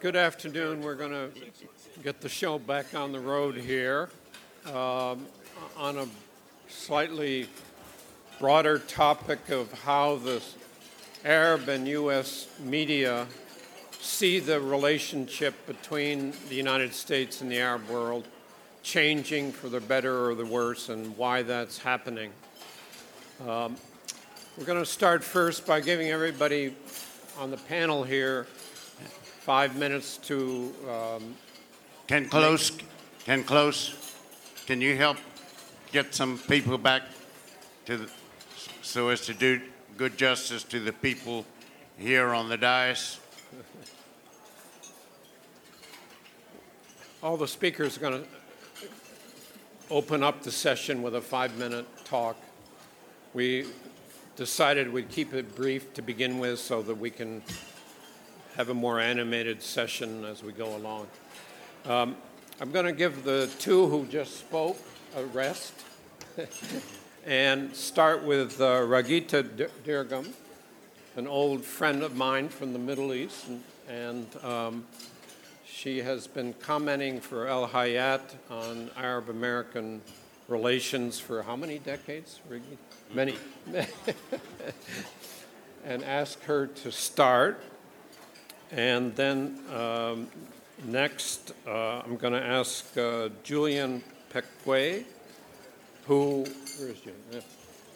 [0.00, 0.80] Good afternoon.
[0.80, 1.30] We're going to
[2.02, 4.08] get the show back on the road here
[4.64, 5.26] um,
[5.76, 6.08] on a
[6.68, 7.48] slightly
[8.38, 10.42] broader topic of how the
[11.22, 12.48] Arab and U.S.
[12.60, 13.26] media
[14.00, 18.26] see the relationship between the United States and the Arab world
[18.82, 22.32] changing for the better or the worse and why that's happening.
[23.46, 23.76] Um,
[24.56, 26.74] we're going to start first by giving everybody
[27.38, 28.46] on the panel here
[29.40, 30.74] five minutes to.
[30.88, 31.34] Um,
[32.06, 32.72] Ken Close,
[33.24, 34.14] Ken Close,
[34.66, 35.16] can you help
[35.92, 37.02] get some people back
[37.86, 38.10] to the,
[38.82, 39.60] so as to do
[39.96, 41.46] good justice to the people
[41.96, 43.18] here on the dais?
[47.22, 48.28] all the speakers are going to
[49.90, 52.36] open up the session with a five minute talk.
[53.34, 53.66] We
[54.36, 57.42] decided we'd keep it brief to begin with so that we can
[58.56, 61.06] have a more animated session as we go along.
[61.86, 62.16] Um,
[62.60, 64.76] I'm going to give the two who just spoke
[65.16, 65.72] a rest
[67.26, 70.32] and start with uh, Raghida Dergham,
[71.16, 74.86] an old friend of mine from the Middle East, and, and um,
[75.64, 80.02] she has been commenting for El Hayat on Arab American
[80.48, 82.40] relations for how many decades?
[83.14, 83.36] Many.
[85.84, 87.62] and ask her to start.
[88.72, 90.28] And then um,
[90.84, 95.04] next, uh, I'm going to ask uh, Julian Pecquet,
[96.06, 96.46] who,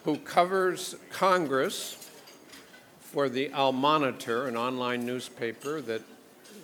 [0.03, 2.09] who covers Congress
[2.99, 6.01] for the Al Monitor, an online newspaper that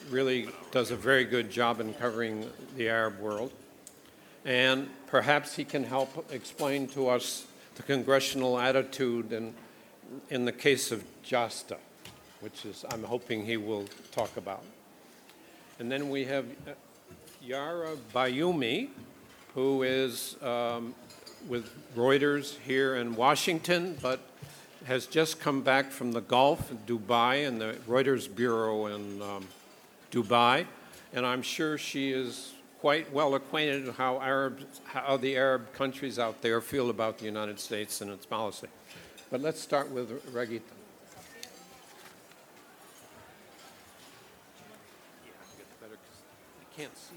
[0.09, 3.53] really does a very good job in covering the Arab world.
[4.43, 9.53] And perhaps he can help explain to us the congressional attitude in,
[10.29, 11.77] in the case of JASTA
[12.41, 14.63] which is I'm hoping he will talk about.
[15.79, 16.71] And then we have uh,
[17.41, 18.89] Yara Bayoumy,
[19.55, 20.93] who is um,
[21.47, 24.19] with Reuters here in Washington, but
[24.85, 29.47] has just come back from the Gulf, Dubai, and the Reuters Bureau in um,
[30.11, 30.65] Dubai.
[31.13, 36.17] And I'm sure she is quite well acquainted with how, Arabs, how the Arab countries
[36.17, 38.67] out there feel about the United States and its policy.
[39.29, 40.61] But let's start with Raghida.
[46.81, 47.13] Can't see.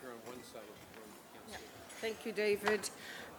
[0.00, 1.10] You're on one side of the room.
[1.50, 1.56] Yeah.
[2.00, 2.90] Thank you, David.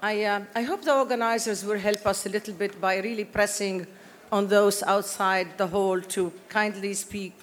[0.02, 3.88] I, uh, I hope the organizers will help us a little bit by really pressing
[4.34, 7.34] on those outside the hall to kindly speak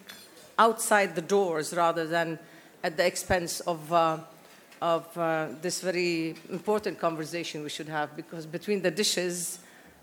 [0.59, 2.39] outside the doors rather than
[2.85, 4.19] at the expense of, uh,
[4.83, 9.61] of uh, this very important conversation we should have because between the dishes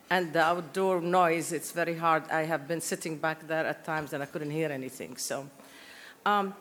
[0.10, 2.24] and the outdoor noise, it's very hard.
[2.32, 5.18] I have been sitting back there at times and I couldn't hear anything.
[5.18, 5.48] So,
[6.26, 6.56] um,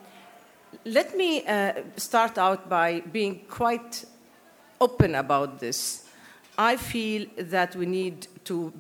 [0.84, 4.04] let me uh, start out by being quite
[4.81, 6.09] open about this.
[6.59, 8.72] I feel that we need to,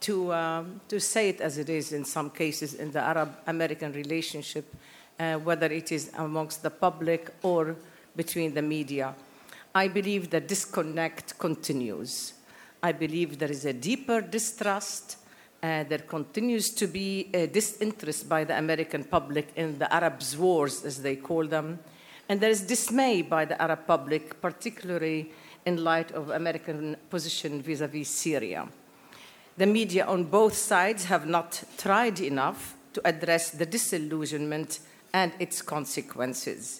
[0.00, 3.92] to, um, to say it as it is in some cases in the Arab American
[3.92, 4.74] relationship,
[5.18, 7.76] uh, whether it is amongst the public or
[8.16, 9.14] between the media.
[9.74, 12.34] I believe the disconnect continues.
[12.82, 15.16] I believe there is a deeper distrust
[15.62, 20.84] uh, there continues to be a disinterest by the American public in the Arabs' wars,
[20.84, 21.78] as they call them.
[22.28, 25.32] And there is dismay by the Arab public, particularly
[25.66, 28.68] in light of American position vis a vis Syria.
[29.56, 34.80] The media on both sides have not tried enough to address the disillusionment
[35.12, 36.79] and its consequences.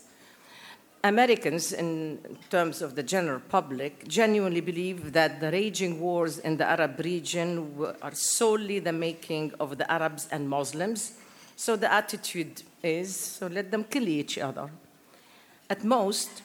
[1.02, 2.18] Americans, in
[2.50, 7.74] terms of the general public, genuinely believe that the raging wars in the Arab region
[8.02, 11.12] are solely the making of the Arabs and Muslims.
[11.56, 14.70] So the attitude is so let them kill each other.
[15.70, 16.42] At most,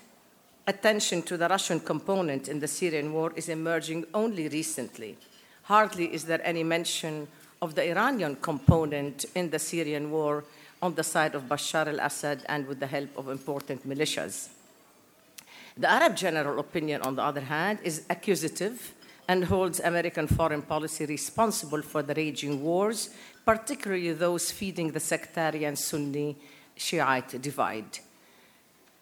[0.66, 5.18] attention to the Russian component in the Syrian war is emerging only recently.
[5.64, 7.28] Hardly is there any mention
[7.62, 10.46] of the Iranian component in the Syrian war
[10.86, 14.50] on the side of Bashar al Assad and with the help of important militias.
[15.78, 18.94] The Arab general opinion, on the other hand, is accusative
[19.28, 23.10] and holds American foreign policy responsible for the raging wars,
[23.44, 26.38] particularly those feeding the sectarian Sunni
[26.78, 28.00] Shiite divide.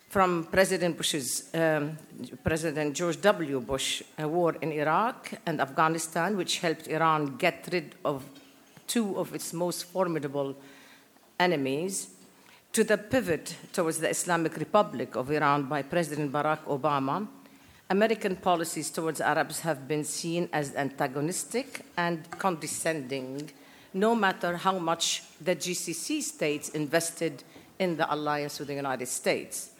[0.08, 1.98] From President Bush's, um,
[2.44, 3.60] President George W.
[3.60, 8.24] Bush, war in Iraq and Afghanistan, which helped Iran get rid of
[8.88, 10.56] two of its most formidable
[11.40, 12.10] enemies
[12.74, 17.28] to the pivot towards the Islamic Republic of Iran by President Barack Obama,
[17.90, 23.52] American policies towards Arabs have been seen as antagonistic and condescending,
[23.94, 27.44] no matter how much the GCC states invested
[27.78, 29.72] in the alliance with the United States.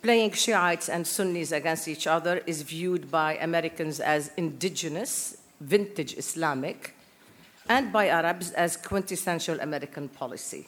[0.00, 6.94] Playing Shiites and Sunnis against each other is viewed by Americans as indigenous, vintage Islamic,
[7.68, 10.66] and by Arabs as quintessential American policy.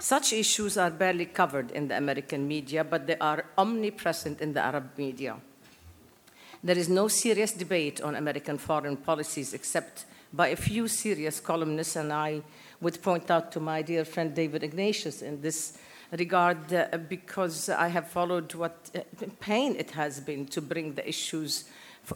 [0.00, 4.60] Such issues are barely covered in the American media, but they are omnipresent in the
[4.60, 5.36] Arab media.
[6.62, 11.96] There is no serious debate on American foreign policies except by a few serious columnists,
[11.96, 12.42] and I
[12.80, 15.78] would point out to my dear friend David Ignatius in this
[16.12, 19.00] regard uh, because I have followed what uh,
[19.40, 21.64] pain it has been to bring the issues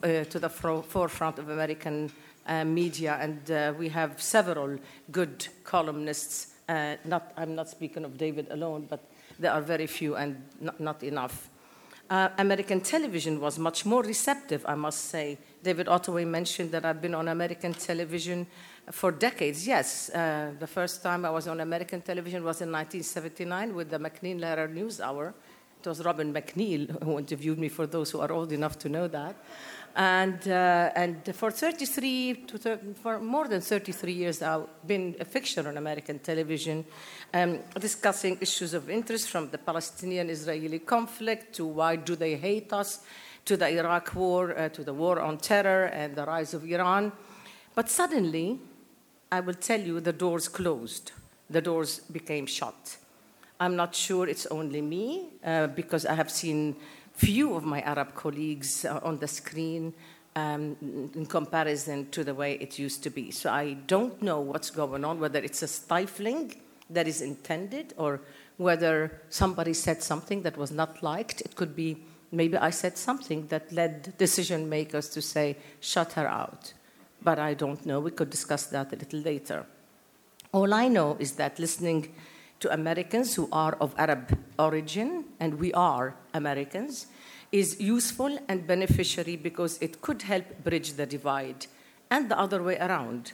[0.02, 2.10] uh, to the fro- forefront of American
[2.46, 4.78] uh, media, and uh, we have several
[5.10, 6.48] good columnists.
[6.68, 9.00] Uh, not, I'm not speaking of David alone, but
[9.38, 11.48] there are very few and not, not enough.
[12.10, 15.38] Uh, American television was much more receptive, I must say.
[15.62, 18.46] David Ottaway mentioned that I've been on American television
[18.90, 19.66] for decades.
[19.66, 23.98] Yes, uh, the first time I was on American television was in 1979 with the
[23.98, 25.32] MacNeil Lehrer News Hour.
[25.80, 29.08] It was Robin MacNeil who interviewed me, for those who are old enough to know
[29.08, 29.34] that.
[29.94, 35.24] And, uh, and for 33 to thir- for more than 33 years, I've been a
[35.24, 36.84] fixture on American television,
[37.34, 43.00] um, discussing issues of interest from the Palestinian-Israeli conflict to why do they hate us,
[43.44, 47.12] to the Iraq war, uh, to the war on terror and the rise of Iran.
[47.74, 48.60] But suddenly,
[49.30, 51.12] I will tell you, the doors closed.
[51.50, 52.96] The doors became shut.
[53.60, 56.76] I'm not sure it's only me, uh, because I have seen
[57.26, 59.94] few of my Arab colleagues uh, on the screen
[60.34, 60.76] um,
[61.14, 63.30] in comparison to the way it used to be.
[63.30, 66.54] So I don't know what's going on, whether it's a stifling
[66.90, 68.20] that is intended or
[68.56, 71.40] whether somebody said something that was not liked.
[71.42, 71.98] It could be
[72.32, 76.72] maybe I said something that led decision makers to say, shut her out.
[77.22, 78.00] But I don't know.
[78.00, 79.66] We could discuss that a little later.
[80.52, 82.12] All I know is that listening
[82.60, 87.06] to Americans who are of Arab origin, and we are Americans,
[87.52, 91.66] is useful and beneficiary because it could help bridge the divide
[92.10, 93.32] and the other way around.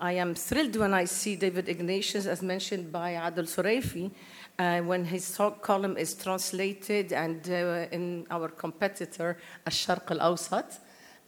[0.00, 4.12] I am thrilled when I see David Ignatius, as mentioned by Adel Suraifi,
[4.56, 10.78] uh, when his talk column is translated and uh, in our competitor, Al-Sharq al-Awsat,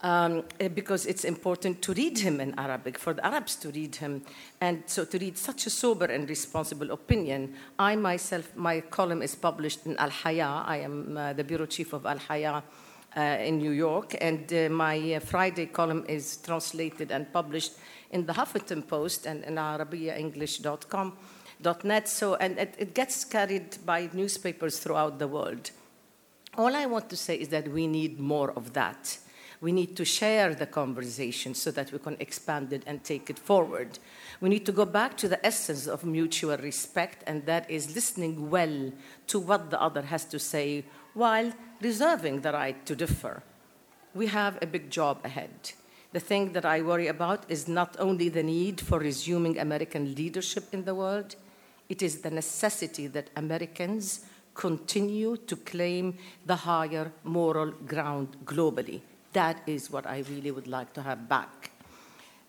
[0.01, 3.95] um, eh, because it's important to read him in Arabic, for the Arabs to read
[3.95, 4.23] him.
[4.59, 9.35] And so to read such a sober and responsible opinion, I myself, my column is
[9.35, 10.63] published in Al Haya.
[10.65, 12.63] I am uh, the bureau chief of Al Haya.
[13.13, 17.73] Uh, in New York, and uh, my uh, Friday column is translated and published
[18.11, 21.17] in the Huffington Post and in ArabiaEnglish.com.
[21.83, 25.71] .net, so, and it, it gets carried by newspapers throughout the world.
[26.57, 29.17] All I want to say is that we need more of that.
[29.61, 33.37] We need to share the conversation so that we can expand it and take it
[33.37, 33.99] forward.
[34.41, 38.49] We need to go back to the essence of mutual respect, and that is listening
[38.49, 38.91] well
[39.27, 43.43] to what the other has to say while reserving the right to differ.
[44.15, 45.73] We have a big job ahead.
[46.11, 50.73] The thing that I worry about is not only the need for resuming American leadership
[50.73, 51.35] in the world,
[51.87, 54.25] it is the necessity that Americans
[54.55, 59.01] continue to claim the higher moral ground globally.
[59.33, 61.71] That is what I really would like to have back.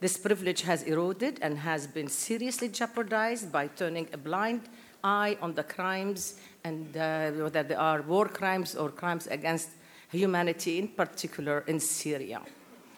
[0.01, 4.63] This privilege has eroded and has been seriously jeopardized by turning a blind
[5.05, 9.71] eye on the crimes, and uh, whether they are war crimes or crimes against
[10.11, 12.43] humanity, in particular in Syria.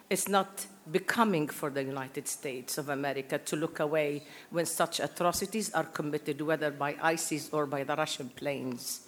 [0.09, 5.71] It's not becoming for the United States of America to look away when such atrocities
[5.73, 9.04] are committed, whether by ISIS or by the Russian planes.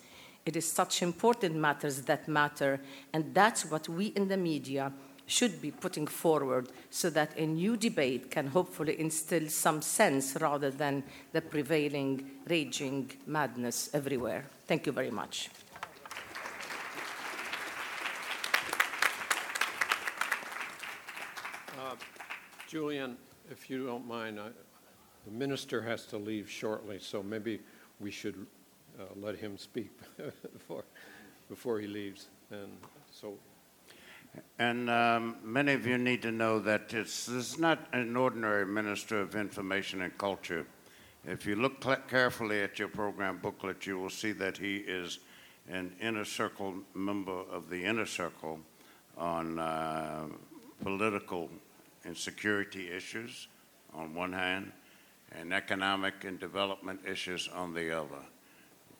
[0.47, 2.79] It is such important matters that matter,
[3.11, 4.93] and that's what we in the media
[5.25, 10.71] should be putting forward so that a new debate can hopefully instill some sense rather
[10.71, 14.45] than the prevailing raging madness everywhere.
[14.67, 15.49] Thank you very much.
[21.77, 21.95] Uh,
[22.69, 23.17] Julian,
[23.51, 24.51] if you don't mind, I-
[25.25, 27.59] the minister has to leave shortly, so maybe
[27.99, 28.47] we should
[28.99, 29.91] uh, let him speak
[30.53, 30.83] before,
[31.49, 32.27] before he leaves.
[32.51, 32.71] And
[33.11, 33.33] so,
[34.59, 38.65] And um, many of you need to know that it's, this is not an ordinary
[38.65, 40.65] Minister of Information and Culture.
[41.25, 45.19] If you look cl- carefully at your program booklet, you will see that he is
[45.69, 48.59] an inner circle member of the inner circle
[49.17, 50.27] on uh,
[50.81, 51.49] political
[52.05, 53.47] and security issues
[53.93, 54.71] on one hand,
[55.31, 58.21] and economic and development issues on the other.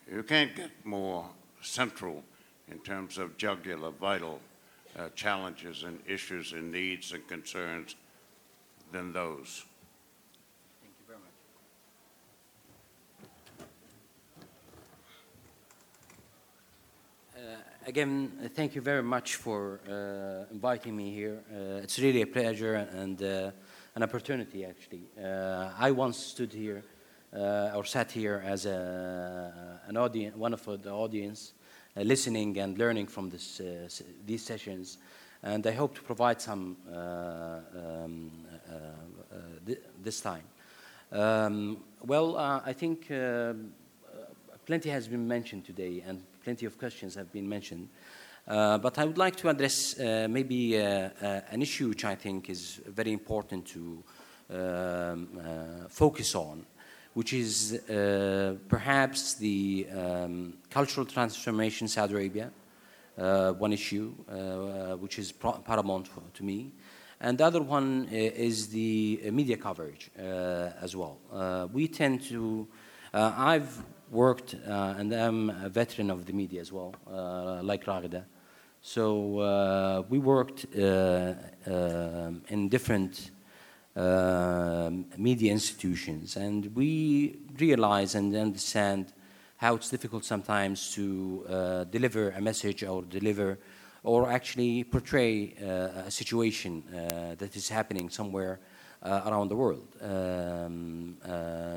[0.10, 1.30] You can't get more
[1.62, 2.24] central
[2.72, 4.40] in terms of jugular, vital
[4.98, 7.96] uh, challenges and issues and needs and concerns
[8.92, 9.66] than those.
[10.82, 11.34] Thank you very much.
[17.36, 21.44] Uh, again, uh, thank you very much for uh, inviting me here.
[21.52, 23.52] Uh, it's really a pleasure and uh,
[23.96, 25.02] an opportunity, actually.
[25.78, 26.84] I once stood here
[27.34, 31.54] or sat here as a, an audience, one of the audience,
[31.98, 33.88] uh, listening and learning from this, uh,
[34.26, 34.98] these sessions.
[35.44, 38.32] And I hope to provide some uh, um,
[38.70, 40.44] uh, uh, th- this time.
[41.12, 43.08] Um, well, uh, I think
[44.66, 47.88] plenty has been mentioned today, and plenty of questions have been mentioned.
[48.48, 52.16] Uh, but I would like to address uh, maybe uh, uh, an issue which I
[52.16, 54.04] think is very important to
[54.50, 56.66] um, uh, focus on,
[57.18, 62.52] which is uh, perhaps the um, cultural transformation in Saudi Arabia,
[63.18, 66.72] uh, one issue uh, which is paramount to me.
[67.20, 71.18] And the other one is the uh, media coverage uh, as well.
[71.34, 72.68] Uh, we tend to,
[73.16, 77.86] uh, I've worked uh, and I'm a veteran of the media as well, uh, like
[77.86, 78.26] Raghida.
[78.84, 81.34] So uh, we worked uh,
[81.66, 83.32] um in different
[85.18, 89.14] media institutions, and we realize and understand
[89.58, 93.58] how it's difficult sometimes to uh, deliver a message or deliver
[94.04, 98.60] or actually portray uh, a situation uh, that is happening somewhere
[99.04, 99.88] around the world.
[100.02, 101.18] Um,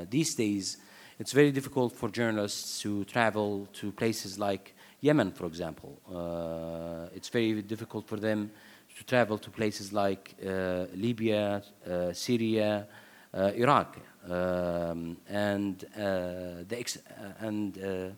[0.09, 0.77] these days,
[1.19, 5.99] it's very difficult for journalists to travel to places like Yemen, for example.
[6.09, 8.51] Uh, it's very difficult for them
[9.01, 12.87] to travel to places like uh, Libya, uh, Syria,
[13.33, 13.97] uh, Iraq,
[14.29, 15.79] um, and
[16.69, 16.99] the
[17.39, 18.15] and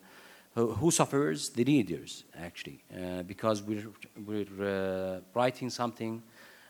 [0.56, 3.88] who, suffers the leaders actually, uh, because we're
[4.26, 6.22] we're uh, writing something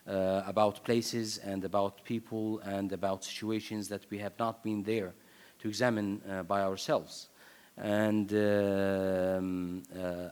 [0.08, 5.14] uh, about places and about people and about situations that we have not been there
[5.60, 7.30] to examine by ourselves.
[7.78, 9.82] And, um,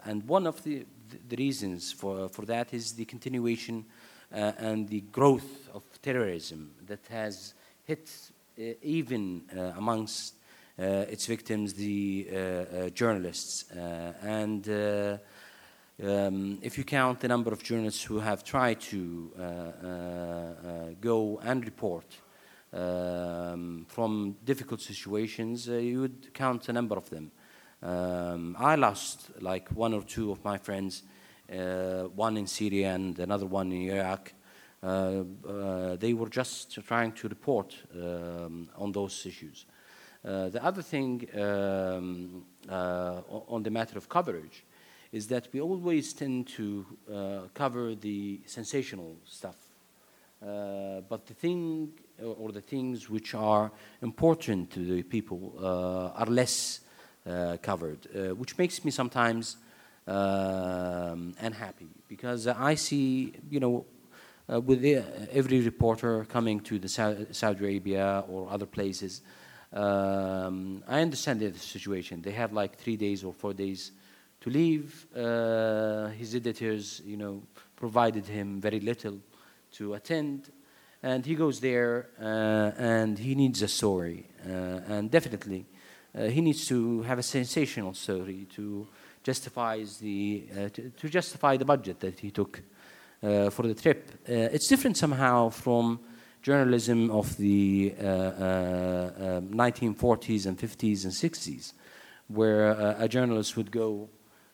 [0.06, 0.86] and one of the,
[1.30, 3.86] the reasons for, for that is the continuation
[4.34, 7.54] uh, and the growth of terrorism that has
[7.86, 8.10] hit
[8.60, 10.36] uh, even uh, amongst
[10.80, 13.66] uh, its victims, the uh, uh, journalists.
[13.72, 19.32] And um, if you count the number of journalists who have tried to
[21.00, 22.06] go and report
[22.74, 27.32] um, from difficult situations, you would count a number of them.
[27.84, 31.04] Um, I lost like one or two of my friends,
[31.52, 34.34] uh, one in Syria and another one in Iraq.
[34.84, 39.66] Uh, uh, they were just trying to report um, on those issues.
[40.24, 44.64] Uh, the other thing um, uh, on the matter of coverage
[45.12, 46.86] is that we always tend to
[47.54, 49.58] cover the sensational stuff.
[50.40, 51.90] But the thing
[52.24, 53.72] or the things which are
[54.02, 56.80] important to the people are less
[57.62, 59.58] covered, uh, which makes me sometimes
[60.08, 63.86] um, unhappy because I see, you know,
[64.52, 69.22] uh, with the, every reporter coming to the Sau- Saudi Arabia or other places,
[69.74, 72.22] um, I understand the situation.
[72.22, 73.92] They have like three days or four days
[74.42, 75.06] to leave.
[75.16, 77.44] Uh, his editors, you know,
[77.76, 79.20] provided him very little
[79.74, 80.52] to attend,
[81.02, 85.66] and he goes there uh, and he needs a story, uh, and definitely
[86.14, 88.88] uh, he needs to have a sensational story to
[89.24, 92.62] justify the uh, to, to justify the budget that he took
[93.24, 94.12] uh, for the trip.
[94.28, 96.00] Uh, it's different somehow from
[96.42, 101.74] journalism of the uh, uh, um 1940s and 50s and 60s,
[102.28, 104.10] where a journalist would go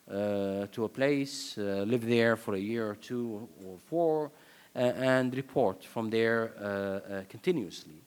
[0.10, 4.32] to a place, live there for a year or two or four,
[4.76, 8.02] and report from there continuously.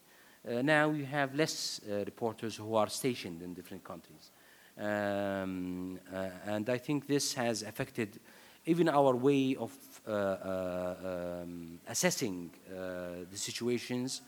[0.49, 4.31] Uh, now you have less uh, reporters who are stationed in different countries.
[4.79, 8.19] Um, uh, and I think this has affected
[8.65, 9.73] even our way of
[10.07, 14.23] um, assessing the situations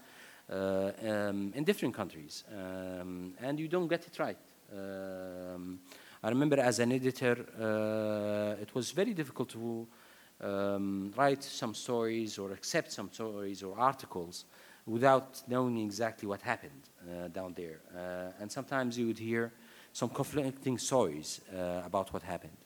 [0.51, 2.45] um, in different countries.
[2.51, 4.37] Um, and you don't get it right.
[4.73, 5.79] Um,
[6.23, 9.87] I remember as an editor, uh, it was very difficult to
[10.41, 14.45] um, write some stories or accept some stories or articles
[14.87, 17.81] without knowing exactly what happened uh, down there.
[17.95, 19.53] Uh, and sometimes you would hear
[19.93, 22.57] some conflicting stories uh, about what happened.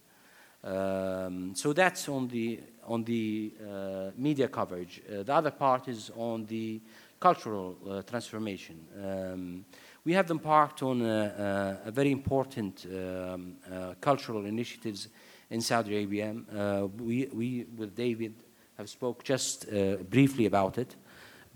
[0.65, 5.03] Um, so that's on the on the uh, media coverage.
[5.09, 6.81] Uh, the other part is on the
[7.21, 8.87] cultural uh, transformation.
[9.05, 9.65] Um,
[10.05, 13.57] we have embarked on a, a, a very important um,
[14.01, 15.09] cultural initiatives
[15.51, 16.35] in Saudi Arabia.
[16.99, 18.35] We, we, with David,
[18.77, 19.67] have spoke just
[20.11, 20.95] briefly about it,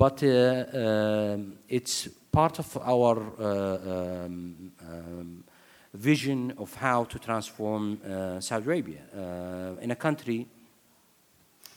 [0.01, 5.45] but uh, um, it's part of our uh, um, um,
[5.93, 10.47] vision of how to transform uh, Saudi Arabia uh, in a country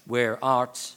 [0.08, 0.96] where arts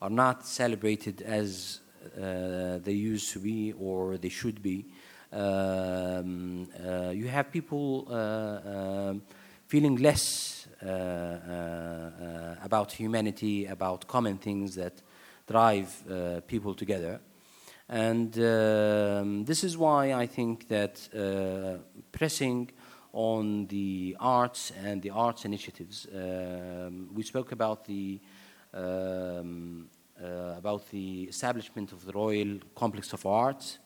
[0.00, 1.80] are not celebrated as
[2.16, 4.86] uh, they used to be or they should be.
[5.30, 9.22] Um, uh, you have people uh, um,
[9.68, 15.02] feeling less uh, uh, uh, about humanity, about common things that
[15.46, 17.20] drive uh, people together.
[17.88, 21.78] And um, this is why I think that uh,
[22.10, 22.70] pressing
[23.12, 28.20] on the arts and the arts initiatives, um, we spoke about the
[28.72, 29.88] um,
[30.22, 33.78] uh, about the establishment of the Royal Complex of Arts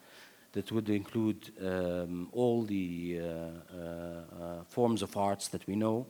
[0.52, 6.06] that would include um, all the uh, uh, uh, forms of arts that we know,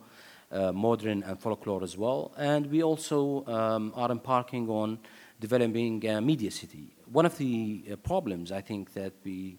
[0.73, 2.31] modern and folklore as well.
[2.37, 4.99] And we also um, are embarking on
[5.39, 6.95] developing a media city.
[7.11, 9.57] One of the uh, problems I think that we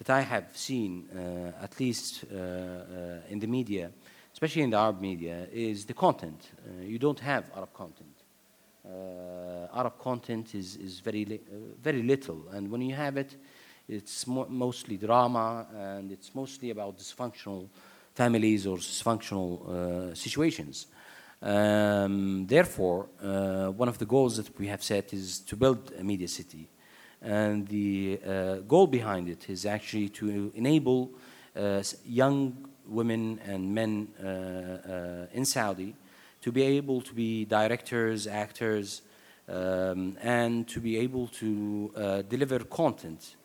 [0.00, 3.90] that I have seen, uh, at least uh, uh, in the media,
[4.32, 6.52] especially in the Arab media, is the content.
[6.64, 8.16] Uh, you don't have Arab content.
[9.74, 11.40] Arab content is, is very, li-
[11.82, 13.36] very little, and when you have it,
[13.86, 17.68] it's mo- mostly drama and it's mostly about dysfunctional
[18.14, 20.86] families or dysfunctional situations.
[21.42, 26.04] Um, therefore, uh, one of the goals that we have set is to build a
[26.04, 26.68] media city.
[27.22, 31.10] And the uh, goal behind it is actually to enable
[31.56, 35.94] uh, young women and men uh, uh, in Saudi
[36.42, 39.02] to be able to be directors, actors,
[39.48, 43.36] um, and to be able to uh, deliver content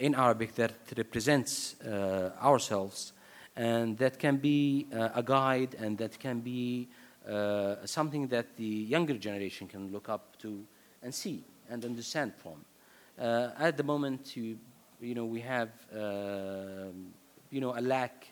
[0.00, 1.76] in Arabic that represents
[2.42, 3.12] ourselves
[3.54, 6.88] and that can be a guide and that can be
[7.30, 10.64] uh, something that the younger generation can look up to
[11.02, 12.64] and see and understand from.
[13.18, 14.58] Uh, at the moment, you,
[15.00, 17.12] you know, we have um
[17.50, 18.28] you know a lack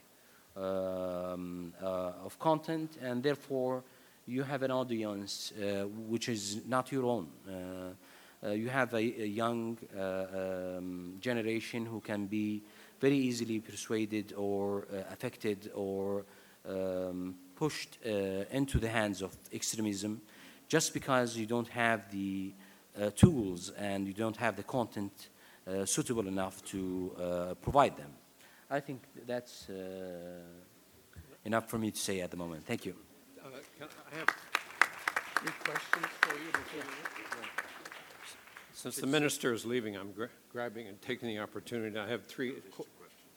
[0.56, 3.82] um, uh, of content, and therefore
[4.26, 7.28] you have an audience uh, which is not your own.
[7.48, 12.62] Uh, you have a, a young uh, um, generation who can be
[13.00, 16.24] very easily persuaded or uh, affected or
[16.68, 18.08] um, pushed uh,
[18.52, 20.20] into the hands of extremism
[20.68, 22.52] just because you don't have the
[23.00, 25.12] uh, tools and you don't have the content
[25.66, 26.80] uh, suitable enough to
[27.18, 28.12] uh, provide them.
[28.70, 29.74] I think that's uh,
[31.44, 32.64] enough for me to say at the moment.
[32.64, 32.94] Thank you.
[33.42, 34.28] Uh, can I have
[35.38, 37.18] three questions for you before you?
[38.72, 41.98] Since the minister is leaving, I'm gra- grabbing and taking the opportunity.
[41.98, 42.86] I have three, qu-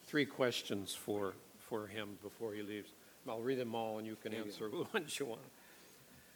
[0.05, 2.91] three questions for, for him before he leaves.
[3.27, 5.41] I'll read them all, and you can answer the ones you want.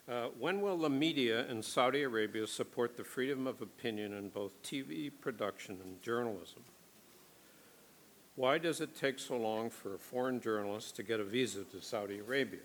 [0.07, 4.61] Uh, When will the media in Saudi Arabia support the freedom of opinion in both
[4.61, 6.63] TV production and journalism?
[8.35, 11.81] Why does it take so long for a foreign journalist to get a visa to
[11.81, 12.59] Saudi Arabia?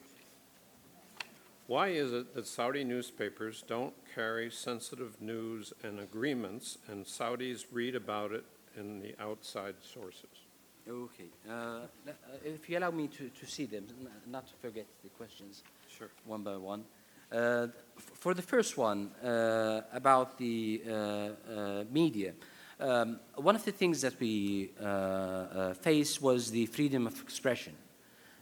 [1.68, 7.94] Why is it that Saudi newspapers don't carry sensitive news and agreements, and Saudis read
[7.94, 8.44] about it
[8.76, 10.39] in the outside sources?
[10.88, 11.28] Okay.
[11.48, 12.12] Uh, uh,
[12.44, 13.86] if you allow me to, to see them,
[14.26, 16.08] not to forget the questions Sure.
[16.24, 16.84] one by one.
[17.30, 22.32] Uh, for the first one uh, about the uh, uh, media,
[22.80, 27.74] um, one of the things that we uh, uh, faced was the freedom of expression.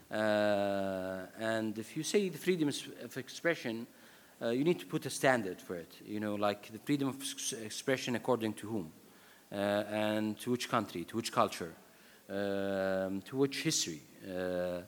[0.09, 3.85] Uh, and if you say the freedom of expression,
[4.41, 5.93] uh, you need to put a standard for it.
[6.05, 7.21] You know, like the freedom of
[7.63, 8.91] expression according to whom,
[9.51, 11.73] uh, and to which country, to which culture,
[12.29, 14.01] um, to which history.
[14.27, 14.81] Uh,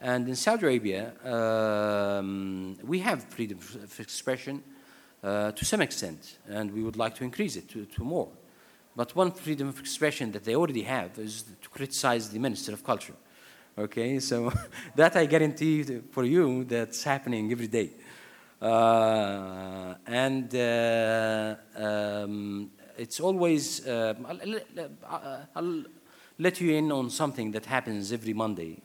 [0.00, 4.62] and in Saudi Arabia, um, we have freedom of expression
[5.22, 8.28] uh, to some extent, and we would like to increase it to, to more.
[8.96, 12.84] But one freedom of expression that they already have is to criticize the Minister of
[12.84, 13.14] Culture.
[13.76, 14.52] Okay, so
[14.94, 17.90] that I guarantee for you that's happening every day.
[18.62, 25.84] Uh, and uh, um, it's always, uh, I'll- I'll
[26.38, 28.82] let you in on something that happens every Monday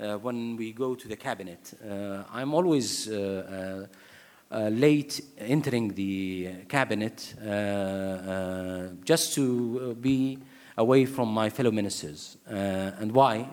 [0.00, 1.74] uh, when we go to the cabinet.
[1.84, 3.86] Uh, I'm always uh,
[4.50, 10.38] uh, uh, late entering the cabinet uh, just to be
[10.76, 12.36] away from my fellow ministers.
[12.46, 13.48] And why?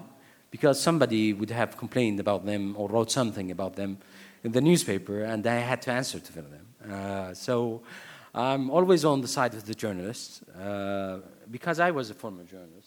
[0.50, 3.98] Because somebody would have complained about them or wrote something about them
[4.44, 7.36] in the newspaper, and I had to answer to them.
[7.36, 7.82] So
[8.34, 10.42] I'm always on the side of the journalists
[11.52, 12.85] because I was a former journalist.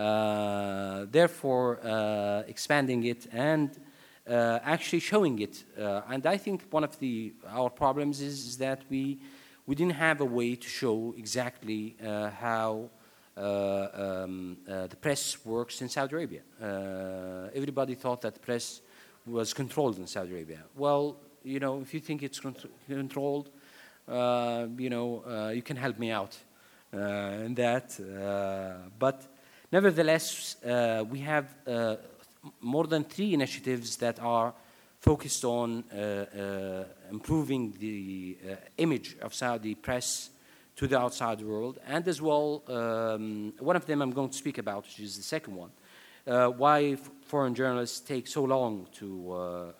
[0.00, 3.78] Uh, therefore, uh, expanding it and
[4.26, 5.64] uh, actually showing it.
[6.08, 9.18] And I think one of the our problems is, is that we
[9.66, 11.96] we didn't have a way to show exactly
[12.40, 12.90] how
[13.36, 13.88] uh,
[14.24, 16.42] um, uh, the press works in Saudi Arabia.
[16.60, 18.82] Uh, everybody thought that the press
[19.24, 20.62] was controlled in Saudi Arabia.
[20.76, 23.48] Well, you know, if you think it's contr- controlled,
[24.08, 26.36] you know, you can help me out
[26.92, 27.98] in that.
[28.98, 29.29] But
[29.72, 31.96] nevertheless, uh, we have uh,
[32.60, 34.54] more than three initiatives that are
[35.00, 40.30] focused on uh, uh, improving the uh, image of Saudi press
[40.76, 44.58] to the outside world, and as well, um, one of them I'm going to speak
[44.58, 45.70] about, which is the second one,
[46.26, 49.74] uh, why foreign journalists take so long to,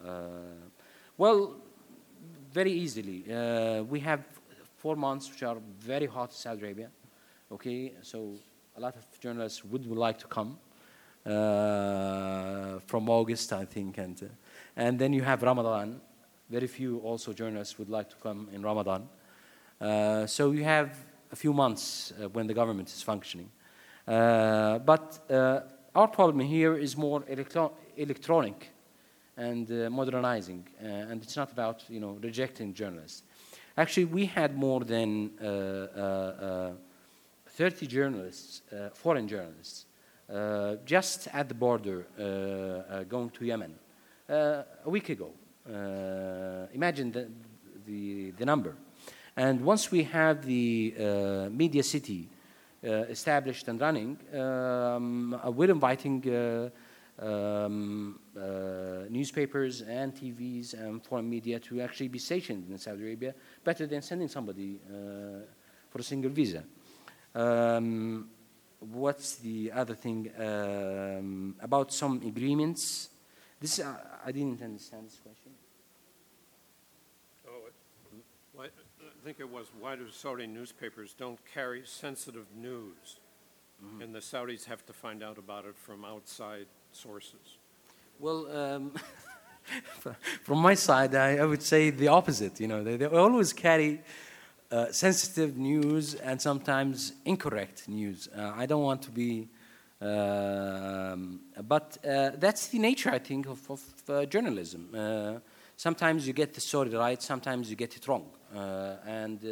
[1.16, 1.54] well,
[2.52, 3.24] very easily.
[3.88, 4.24] We have
[4.76, 6.90] four months which are very hot in Saudi Arabia,
[7.50, 8.34] okay, so
[8.76, 10.58] a lot of journalists would, like to come
[11.26, 14.26] uh, from August, I think, and, uh,
[14.76, 16.00] and then you have Ramadan.
[16.48, 19.08] Very few also journalists would like to come in Ramadan.
[19.80, 20.96] Uh, so you have
[21.32, 23.50] a few months when the government is functioning.
[24.06, 25.20] But
[25.94, 28.70] our problem here is more electro- electronic
[29.36, 33.22] and uh, modernizing, uh, and it's not about you know rejecting journalists.
[33.76, 36.72] Actually, we had more than uh,
[37.56, 39.86] 30 journalists, uh, foreign journalists,
[40.32, 43.74] uh, just at the border uh, going to Yemen
[44.28, 45.30] a week ago.
[46.72, 47.28] Imagine the,
[47.86, 48.76] the, the number.
[49.36, 52.28] And once we have the media city
[52.82, 56.70] established and running, um, we're inviting
[57.20, 63.34] um, uh, newspapers and TVs and foreign media to actually be stationed in Saudi Arabia,
[63.62, 65.44] better than sending somebody uh,
[65.90, 66.64] for a single visa.
[67.34, 68.28] Um,
[68.80, 73.10] what's the other thing um, about some agreements?
[73.60, 75.52] This uh, I didn't understand this question.
[77.46, 77.74] Oh, it-
[78.52, 83.18] why- I think it was, why do Saudi newspapers don't carry sensitive news?
[84.02, 87.58] And the Saudis have to find out about it from outside sources.
[88.18, 88.92] Well, um,
[90.42, 92.60] from my side, I, I would say the opposite.
[92.60, 94.02] You know, they, they always carry
[94.72, 98.28] uh, sensitive news and sometimes incorrect news.
[98.28, 99.48] Uh, I don't want to be,
[100.00, 104.88] um, but uh, that's the nature, I think, of, of uh, journalism.
[104.94, 105.40] Uh,
[105.76, 108.26] sometimes you get the story right, sometimes you get it wrong,
[109.06, 109.42] and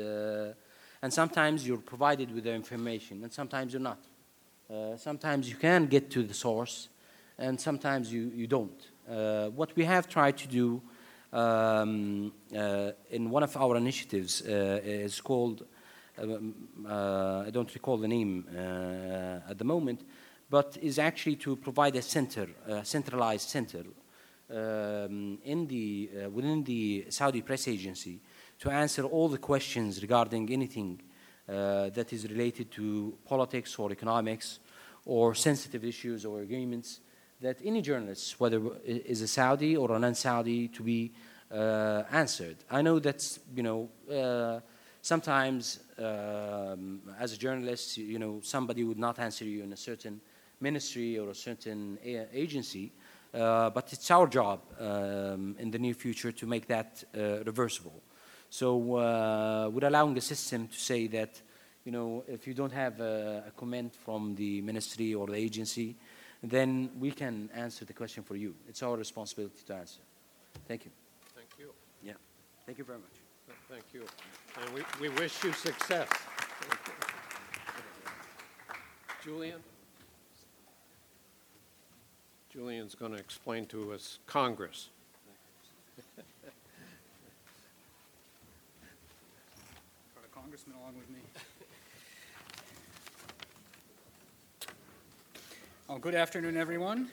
[1.03, 3.99] and sometimes you're provided with the information, and sometimes you're not.
[4.99, 6.91] Sometimes you can get to the source,
[7.39, 8.89] and sometimes you, you don't.
[9.57, 10.81] What we have tried to do
[11.33, 15.65] um, uh, in one of our initiatives uh, is called,
[16.21, 16.55] um,
[16.89, 18.47] uh, I don't recall the name
[19.49, 20.05] at the moment,
[20.51, 23.85] but is actually to provide a center, a centralized center
[24.51, 28.21] um, in the, uh, within the Saudi press agency
[28.61, 31.01] to answer all the questions regarding anything
[31.49, 34.61] uh, that is related to politics or economics
[35.05, 37.01] or sensitive issues or agreements
[37.41, 41.13] that any journalist, whether is a Saudi or a non-Saudi, to be
[41.53, 42.57] uh, answered.
[42.71, 44.61] I know that you know uh,
[45.03, 50.21] sometimes um, as a journalist, you- know somebody would not answer you in a certain
[50.61, 52.93] ministry or a certain a- agency,
[53.33, 58.03] uh, but it's our job um, in the near future to make that uh, reversible.
[58.51, 61.41] So uh, we're allowing the system to say that,
[61.85, 65.97] you know, if you don't have a, a comment from the ministry or the agency,
[66.43, 68.55] then we can answer the question for you.
[68.69, 70.01] It's our responsibility to answer.
[70.67, 70.91] Thank you.
[71.35, 71.73] Thank you.
[72.03, 72.13] Yeah.
[72.67, 73.57] Thank you very much.
[73.69, 74.05] Thank you.
[74.63, 76.09] And we, we wish you success.
[79.25, 79.61] Julian?
[82.51, 84.89] Julian's going to explain to us Congress.
[86.17, 86.25] Got
[90.25, 91.21] a congressman along with me.
[95.91, 97.09] Oh, good afternoon, everyone.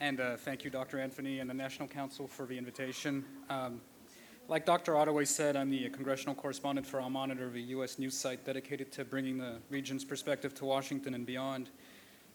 [0.00, 1.00] And uh, thank you, Dr.
[1.00, 3.24] Anthony and the National Council for the invitation.
[3.48, 3.80] Um,
[4.48, 4.98] like Dr.
[4.98, 7.98] Ottaway said, I'm the congressional correspondent for Al Monitor, the U.S.
[7.98, 11.70] news site dedicated to bringing the region's perspective to Washington and beyond.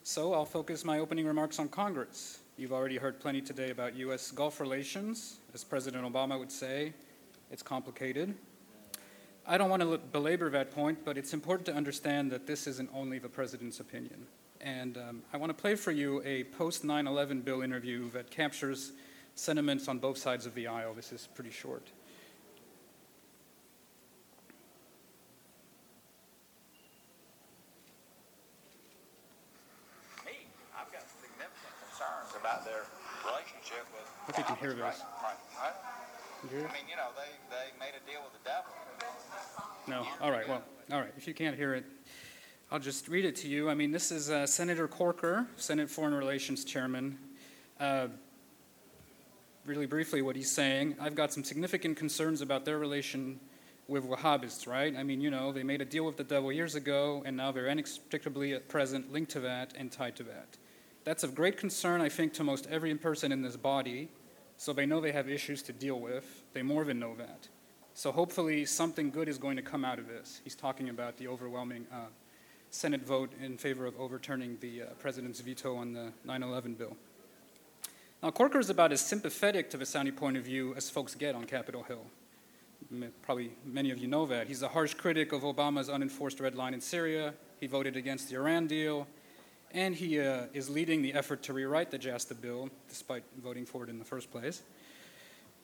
[0.01, 2.39] So I'll focus my opening remarks on Congress.
[2.57, 4.31] You've already heard plenty today about U.S.
[4.31, 5.37] Gulf relations.
[5.53, 6.93] As President Obama would say,
[7.51, 8.33] it's complicated.
[9.45, 12.89] I don't want to belabor that point, but it's important to understand that this isn't
[12.95, 14.25] only the president's opinion.
[14.61, 18.29] And um, I want to play for you a post 9 11 bill interview that
[18.29, 18.91] captures
[19.35, 20.93] sentiments on both sides of the aisle.
[20.93, 21.87] This is pretty short.
[30.25, 30.45] Me,
[30.77, 32.85] I've got significant concerns about their
[33.25, 34.05] relationship with.
[34.29, 35.03] Hope you can hear Right, this.
[35.23, 35.77] right, right.
[36.49, 36.59] Hear?
[36.67, 38.73] I mean, you know, they, they made a deal with the devil.
[39.87, 40.07] No.
[40.21, 40.47] All right.
[40.47, 41.13] Well, all right.
[41.17, 41.85] If you can't hear it,
[42.73, 43.69] I'll just read it to you.
[43.69, 47.17] I mean, this is uh, Senator Corker, Senate Foreign Relations Chairman.
[47.77, 48.07] Uh,
[49.65, 53.41] really briefly, what he's saying I've got some significant concerns about their relation
[53.89, 54.95] with Wahhabists, right?
[54.95, 57.51] I mean, you know, they made a deal with the devil years ago, and now
[57.51, 60.57] they're inextricably at present linked to that and tied to that.
[61.03, 64.07] That's of great concern, I think, to most every person in this body,
[64.55, 66.43] so they know they have issues to deal with.
[66.53, 67.49] They more than know that.
[67.95, 70.39] So hopefully, something good is going to come out of this.
[70.45, 72.05] He's talking about the overwhelming uh,
[72.71, 76.95] Senate vote in favor of overturning the uh, president's veto on the 9 11 bill.
[78.23, 81.35] Now, Corker is about as sympathetic to the Saudi point of view as folks get
[81.35, 82.05] on Capitol Hill.
[83.23, 84.47] Probably many of you know that.
[84.47, 87.33] He's a harsh critic of Obama's unenforced red line in Syria.
[87.59, 89.05] He voted against the Iran deal.
[89.73, 93.83] And he uh, is leading the effort to rewrite the JASTA bill, despite voting for
[93.83, 94.63] it in the first place.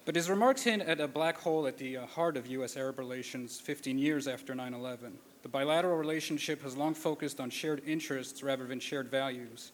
[0.05, 2.75] But his remarks hint at a black hole at the uh, heart of U.S.
[2.75, 5.17] Arab relations 15 years after 9 11.
[5.43, 9.71] The bilateral relationship has long focused on shared interests rather than shared values.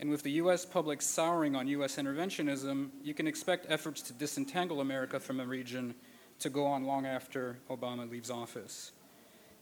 [0.00, 0.64] And with the U.S.
[0.64, 1.96] public souring on U.S.
[1.96, 5.94] interventionism, you can expect efforts to disentangle America from the region
[6.40, 8.92] to go on long after Obama leaves office.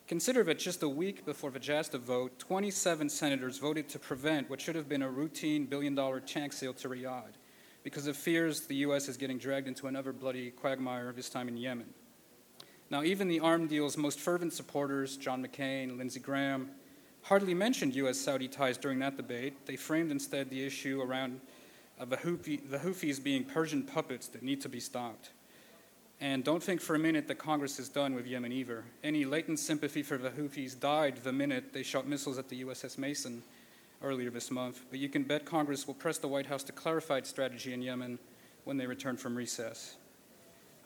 [0.08, 4.60] Consider that just a week before the JASTA vote, 27 senators voted to prevent what
[4.60, 7.34] should have been a routine billion dollar tank sale to Riyadh
[7.82, 9.08] because of fears the U.S.
[9.08, 11.86] is getting dragged into another bloody quagmire, this time in Yemen.
[12.90, 16.70] Now, even the arm deal's most fervent supporters, John McCain, Lindsey Graham,
[17.22, 18.18] hardly mentioned U.S.
[18.18, 19.66] Saudi ties during that debate.
[19.66, 21.40] They framed instead the issue around
[22.00, 25.30] uh, the, Houthi, the Houthis being Persian puppets that need to be stopped.
[26.20, 28.84] And don't think for a minute that Congress is done with Yemen either.
[29.04, 32.98] Any latent sympathy for the Houthis died the minute they shot missiles at the USS
[32.98, 33.42] Mason
[34.02, 34.82] earlier this month.
[34.90, 37.82] But you can bet Congress will press the White House to clarify its strategy in
[37.82, 38.18] Yemen
[38.64, 39.96] when they return from recess.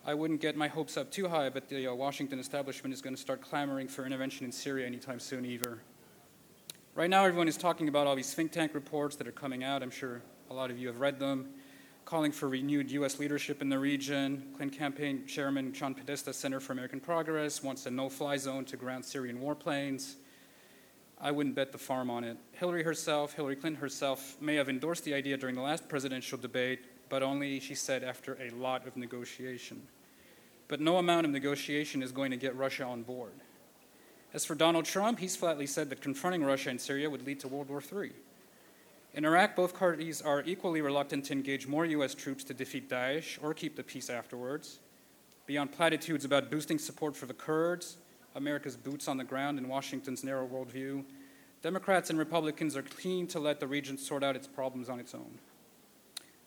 [0.06, 3.16] I wouldn't get my hopes up too high, but the uh, Washington establishment is going
[3.16, 5.78] to start clamoring for intervention in Syria anytime soon either.
[6.94, 9.82] Right now, everyone is talking about all these think tank reports that are coming out.
[9.82, 11.48] I'm sure a lot of you have read them
[12.04, 13.18] calling for renewed U.S.
[13.18, 14.50] leadership in the region.
[14.54, 19.06] Clinton campaign chairman John Podesta, Center for American Progress, wants a no-fly zone to ground
[19.06, 20.16] Syrian warplanes.
[21.18, 22.36] I wouldn't bet the farm on it.
[22.52, 26.84] Hillary herself, Hillary Clinton herself, may have endorsed the idea during the last presidential debate,
[27.08, 29.82] but only, she said, after a lot of negotiation.
[30.68, 33.32] But no amount of negotiation is going to get Russia on board.
[34.32, 37.48] As for Donald Trump, he's flatly said that confronting Russia in Syria would lead to
[37.48, 38.10] World War III.
[39.14, 42.14] In Iraq, both parties are equally reluctant to engage more U.S.
[42.14, 44.80] troops to defeat Daesh or keep the peace afterwards.
[45.46, 47.98] Beyond platitudes about boosting support for the Kurds,
[48.34, 51.04] America's boots on the ground, and Washington's narrow worldview,
[51.62, 55.14] Democrats and Republicans are keen to let the region sort out its problems on its
[55.14, 55.38] own.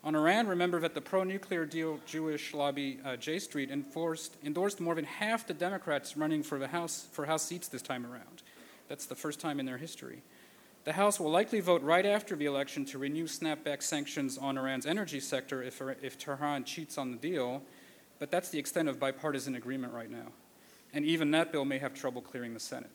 [0.03, 4.79] On Iran, remember that the pro nuclear deal Jewish lobby uh, J Street enforced, endorsed
[4.79, 8.43] more than half the Democrats running for, the House, for House seats this time around.
[8.87, 10.21] That's the first time in their history.
[10.85, 14.85] The House will likely vote right after the election to renew snapback sanctions on Iran's
[14.85, 17.61] energy sector if, if Tehran cheats on the deal,
[18.19, 20.27] but that's the extent of bipartisan agreement right now.
[20.93, 22.89] And even that bill may have trouble clearing the Senate.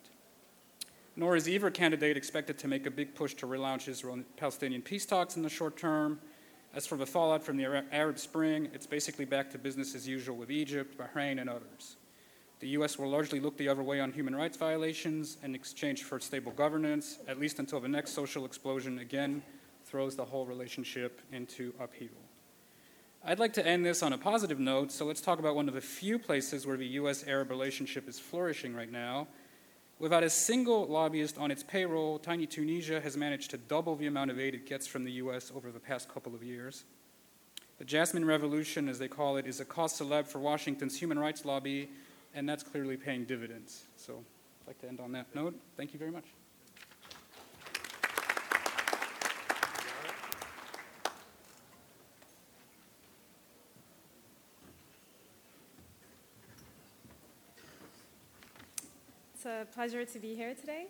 [1.17, 5.05] Nor is either candidate expected to make a big push to relaunch Israel Palestinian peace
[5.05, 6.19] talks in the short term.
[6.75, 10.37] As for the fallout from the Arab Spring, it's basically back to business as usual
[10.37, 11.97] with Egypt, Bahrain, and others.
[12.61, 12.99] The U.S.
[12.99, 17.19] will largely look the other way on human rights violations in exchange for stable governance,
[17.29, 19.43] at least until the next social explosion again
[19.85, 22.23] throws the whole relationship into upheaval.
[23.25, 25.75] I'd like to end this on a positive note, so let's talk about one of
[25.75, 27.25] the few places where the U.S.
[27.27, 29.29] Arab relationship is flourishing right now.
[30.03, 34.33] Without a single lobbyist on its payroll, tiny Tunisia has managed to double the amount
[34.33, 35.53] of aid it gets from the U.S.
[35.55, 36.83] over the past couple of years.
[37.79, 41.45] The Jasmine Revolution, as they call it, is a cause célèbre for Washington's human rights
[41.45, 41.88] lobby
[42.35, 43.85] and that's clearly paying dividends.
[43.97, 45.55] So I'd like to end on that note.
[45.77, 46.25] Thank you very much.
[59.53, 60.87] A pleasure to be here today.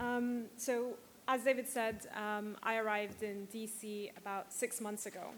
[0.00, 0.94] Um, so,
[1.28, 5.28] as David said, um, I arrived in DC about six months ago.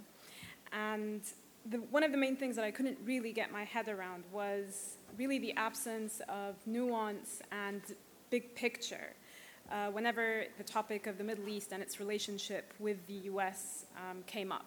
[0.73, 1.21] And
[1.67, 4.97] the, one of the main things that I couldn't really get my head around was
[5.17, 7.83] really the absence of nuance and
[8.31, 9.15] big picture
[9.71, 14.23] uh, whenever the topic of the Middle East and its relationship with the US um,
[14.27, 14.67] came up.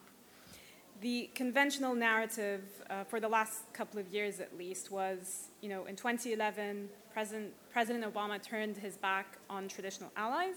[1.00, 5.86] The conventional narrative uh, for the last couple of years, at least, was you know,
[5.86, 10.54] in 2011, President, President Obama turned his back on traditional allies.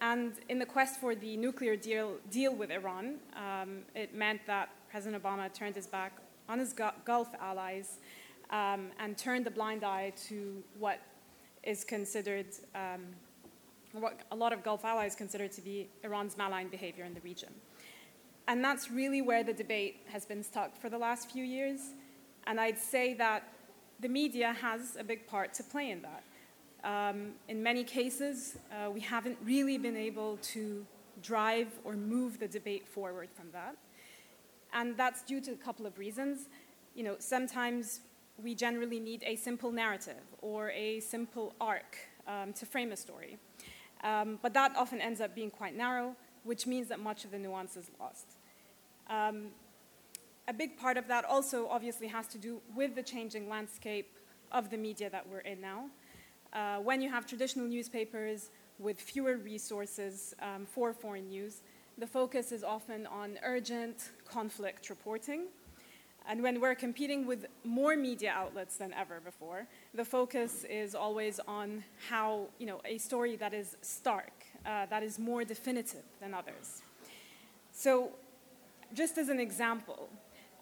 [0.00, 4.70] And in the quest for the nuclear deal, deal with Iran, um, it meant that
[4.90, 6.12] President Obama turned his back
[6.48, 7.98] on his Gulf allies
[8.50, 11.00] um, and turned a blind eye to what
[11.62, 13.02] is considered um,
[13.92, 17.50] what a lot of Gulf allies consider to be Iran's malign behavior in the region.
[18.48, 21.80] And that's really where the debate has been stuck for the last few years.
[22.46, 23.44] And I'd say that
[24.00, 26.22] the media has a big part to play in that.
[26.82, 30.86] Um, in many cases, uh, we haven't really been able to
[31.22, 33.76] drive or move the debate forward from that.
[34.72, 36.48] And that's due to a couple of reasons.
[36.94, 38.00] You know, sometimes
[38.42, 43.36] we generally need a simple narrative or a simple arc um, to frame a story.
[44.02, 47.38] Um, but that often ends up being quite narrow, which means that much of the
[47.38, 48.36] nuance is lost.
[50.48, 54.16] A big part of that also obviously has to do with the changing landscape
[54.50, 55.86] of the media that we're in now.
[56.52, 61.62] Uh, when you have traditional newspapers with fewer resources um, for foreign news,
[61.98, 65.42] the focus is often on urgent conflict reporting.
[66.28, 71.40] And when we're competing with more media outlets than ever before, the focus is always
[71.46, 74.32] on how, you know, a story that is stark,
[74.66, 76.82] uh, that is more definitive than others.
[77.72, 78.10] So,
[78.92, 80.08] just as an example,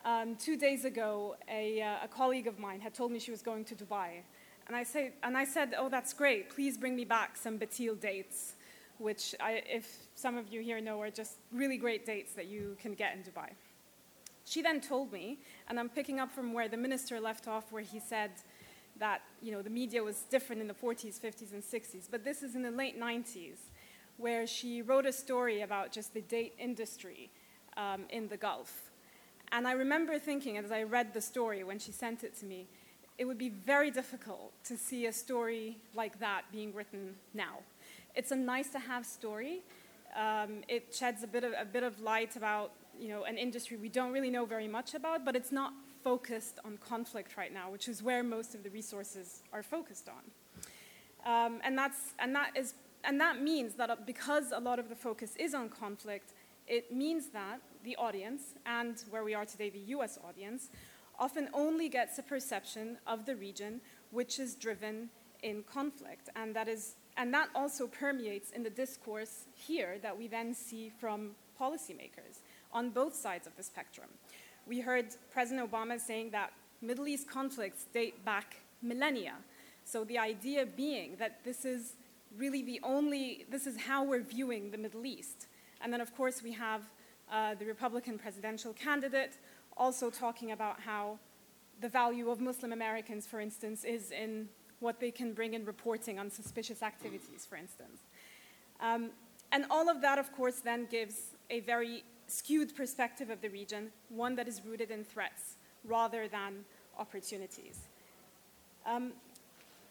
[0.08, 3.42] um, two days ago, a, uh, a colleague of mine had told me she was
[3.42, 4.22] going to Dubai.
[4.66, 6.48] And I, say, and I said, Oh, that's great.
[6.48, 8.54] Please bring me back some Batil dates,
[8.96, 12.76] which, I, if some of you here know, are just really great dates that you
[12.80, 13.50] can get in Dubai.
[14.46, 17.82] She then told me, and I'm picking up from where the minister left off, where
[17.82, 18.30] he said
[18.98, 22.08] that you know, the media was different in the 40s, 50s, and 60s.
[22.10, 23.58] But this is in the late 90s,
[24.16, 27.30] where she wrote a story about just the date industry
[27.76, 28.87] um, in the Gulf.
[29.52, 32.66] And I remember thinking, as I read the story when she sent it to me,
[33.18, 37.58] it would be very difficult to see a story like that being written now.
[38.14, 39.62] It's a nice to have story.
[40.16, 43.76] Um, it sheds a bit, of, a bit of light about you know, an industry
[43.76, 47.70] we don't really know very much about, but it's not focused on conflict right now,
[47.70, 50.22] which is where most of the resources are focused on.
[51.26, 54.96] Um, and, that's, and, that is, and that means that because a lot of the
[54.96, 56.32] focus is on conflict,
[56.66, 60.70] it means that the audience, and where we are today, the US audience,
[61.18, 65.10] often only gets a perception of the region which is driven
[65.42, 66.28] in conflict.
[66.36, 70.92] And that, is, and that also permeates in the discourse here that we then see
[71.00, 72.40] from policymakers
[72.72, 74.08] on both sides of the spectrum.
[74.66, 79.34] We heard President Obama saying that Middle East conflicts date back millennia.
[79.84, 81.94] So the idea being that this is
[82.36, 85.46] really the only, this is how we're viewing the Middle East.
[85.80, 86.82] And then, of course, we have
[87.30, 89.38] uh, the Republican presidential candidate
[89.76, 91.18] also talking about how
[91.80, 94.48] the value of Muslim Americans, for instance, is in
[94.80, 98.00] what they can bring in reporting on suspicious activities, for instance.
[98.80, 99.10] Um,
[99.52, 103.90] and all of that, of course, then gives a very skewed perspective of the region,
[104.08, 106.64] one that is rooted in threats rather than
[106.98, 107.88] opportunities.
[108.86, 109.12] Um,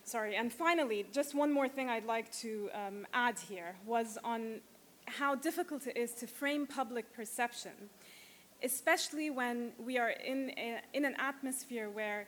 [0.03, 4.61] sorry, and finally, just one more thing I'd like to um, add here was on
[5.07, 7.89] how difficult it is to frame public perception,
[8.63, 12.27] especially when we are in, a, in an atmosphere where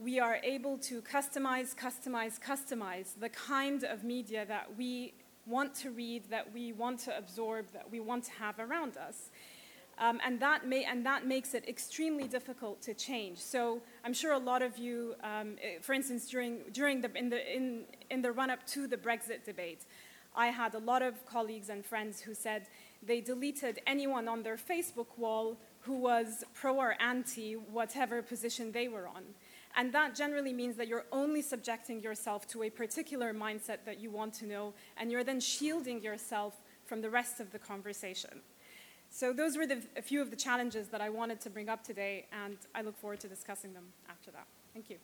[0.00, 5.14] we are able to customize, customize, customize the kind of media that we
[5.46, 9.30] want to read, that we want to absorb, that we want to have around us.
[9.98, 13.38] Um, and, that may, and that makes it extremely difficult to change.
[13.38, 17.28] So I'm sure a lot of you, um, eh, for instance, during, during the, in,
[17.28, 19.84] the, in, in the run up to the Brexit debate,
[20.34, 22.66] I had a lot of colleagues and friends who said
[23.02, 28.88] they deleted anyone on their Facebook wall who was pro or anti whatever position they
[28.88, 29.22] were on.
[29.76, 34.10] And that generally means that you're only subjecting yourself to a particular mindset that you
[34.10, 36.54] want to know, and you're then shielding yourself
[36.86, 38.40] from the rest of the conversation.
[39.10, 41.84] So, those were the, a few of the challenges that I wanted to bring up
[41.84, 44.46] today, and I look forward to discussing them after that.
[44.72, 44.96] Thank you.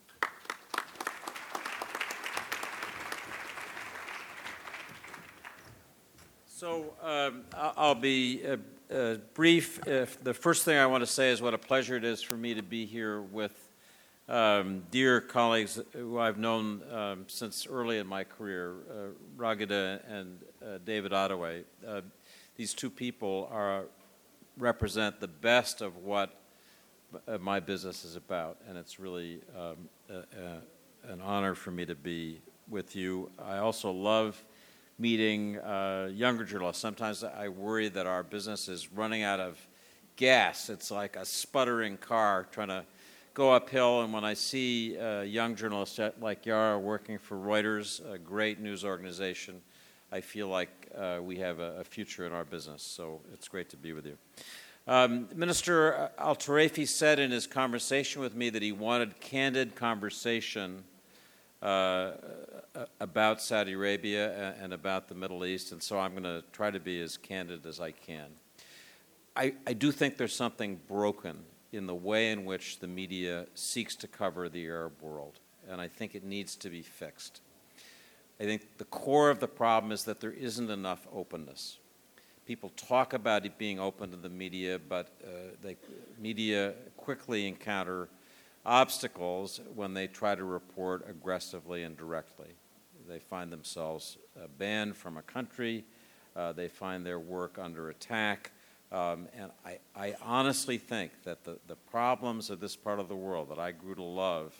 [6.61, 9.79] So um, I'll be uh, uh, brief.
[9.87, 12.35] If the first thing I want to say is what a pleasure it is for
[12.35, 13.51] me to be here with
[14.29, 19.47] um, dear colleagues who I've known um, since early in my career, uh,
[20.07, 21.63] and uh, David Ottaway.
[21.87, 22.01] Uh,
[22.57, 23.85] these two people are
[24.55, 26.41] represent the best of what
[27.27, 29.89] uh, my business is about, and it's really um,
[31.09, 33.31] an honor for me to be with you.
[33.43, 34.43] I also love
[35.01, 36.79] meeting uh, younger journalists.
[36.79, 39.57] Sometimes I worry that our business is running out of
[40.15, 40.69] gas.
[40.69, 42.85] It's like a sputtering car trying to
[43.33, 44.03] go uphill.
[44.03, 48.85] And when I see uh, young journalists like Yara working for Reuters, a great news
[48.85, 49.63] organization,
[50.11, 52.83] I feel like uh, we have a, a, future in our business.
[52.83, 54.17] So it's great to be with you.
[54.87, 60.83] Um, Minister Al Turafi said in his conversation with me that he wanted candid conversation
[61.61, 62.11] uh,
[62.99, 66.79] about Saudi Arabia and about the Middle East, and so I'm going to try to
[66.79, 68.27] be as candid as I can.
[69.35, 71.39] I, I do think there's something broken
[71.71, 75.39] in the way in which the media seeks to cover the Arab world,
[75.69, 77.41] and I think it needs to be fixed.
[78.39, 81.77] I think the core of the problem is that there isn't enough openness.
[82.47, 85.27] People talk about it being open to the media, but uh,
[85.61, 85.77] the
[86.19, 88.09] media quickly encounter
[88.65, 92.49] obstacles when they try to report aggressively and directly.
[93.07, 95.83] They find themselves uh, banned from a country,
[96.35, 98.51] uh, they find their work under attack.
[98.91, 103.15] Um, and I, I honestly think that the, the problems of this part of the
[103.15, 104.53] world that I grew to love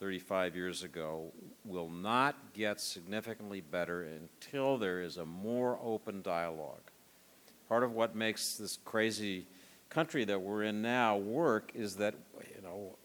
[0.00, 1.30] 35 years ago
[1.64, 6.90] will not get significantly better until there is a more open dialogue.
[7.68, 9.46] Part of what makes this crazy
[9.90, 12.14] country that we're in now work is that,
[12.54, 12.96] you know,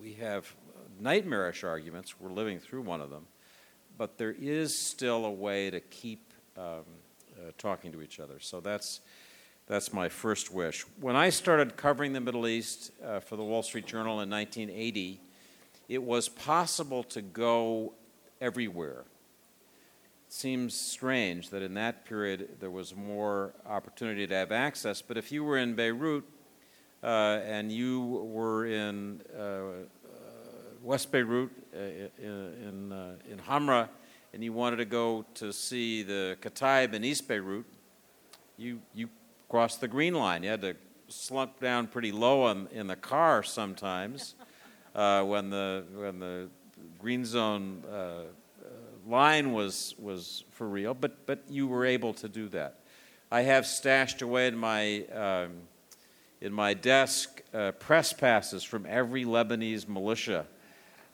[0.00, 0.54] we have
[1.00, 2.20] nightmarish arguments.
[2.20, 3.26] We're living through one of them.
[3.96, 8.38] But there is still a way to keep um, uh, talking to each other.
[8.38, 9.00] So that's,
[9.66, 10.82] that's my first wish.
[11.00, 15.20] When I started covering the Middle East uh, for the Wall Street Journal in 1980,
[15.88, 17.94] it was possible to go
[18.40, 19.04] everywhere.
[20.26, 25.16] It seems strange that in that period there was more opportunity to have access, but
[25.16, 26.37] if you were in Beirut uh,
[27.02, 29.68] and you were in uh, uh
[30.82, 31.78] West Beirut, uh,
[32.22, 33.88] in, uh, in Hamra,
[34.32, 37.64] and you wanted to go to see the Kataib in East Beirut,
[38.56, 39.08] you, you
[39.48, 40.42] crossed the green line.
[40.42, 40.76] You had to
[41.08, 44.34] slump down pretty low in, in the car sometimes
[44.94, 46.48] uh, when the when the
[46.98, 48.24] green zone uh, uh,
[49.06, 52.80] line was was for real, but but you were able to do that.
[53.30, 55.52] I have stashed away in my um,
[56.40, 60.46] in my desk uh, press passes from every Lebanese militia,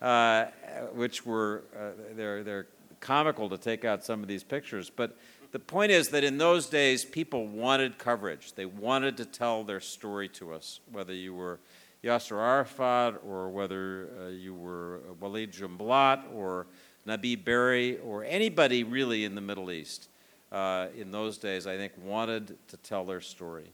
[0.02, 0.46] uh,
[0.94, 2.66] which were uh, they're they're
[3.00, 5.16] comical to take out some of these pictures, but.
[5.52, 8.54] The point is that in those days, people wanted coverage.
[8.54, 11.60] They wanted to tell their story to us, whether you were
[12.04, 16.66] Yasser Arafat or whether uh, you were Walid Jumblatt or
[17.06, 20.08] Nabih Berri or anybody really in the Middle East
[20.52, 23.70] uh, in those days, I think, wanted to tell their story.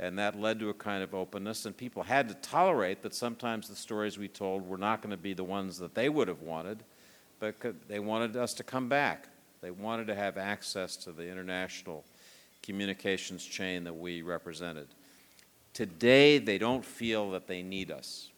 [0.00, 3.68] And that led to a kind of openness, and people had to tolerate that sometimes
[3.68, 6.40] the stories we told were not going to be the ones that they would have
[6.40, 6.82] wanted,
[7.38, 7.54] but
[7.86, 9.28] they wanted us to come back.
[9.60, 12.02] They wanted to have access to the international
[12.62, 14.88] communications chain that we represented.
[15.74, 18.30] Today, they don't feel that they need us.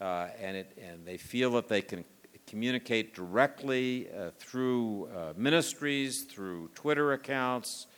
[0.00, 2.04] Uh, and, it, and they feel that they can
[2.46, 7.88] communicate directly uh, through uh, ministries, through Twitter accounts,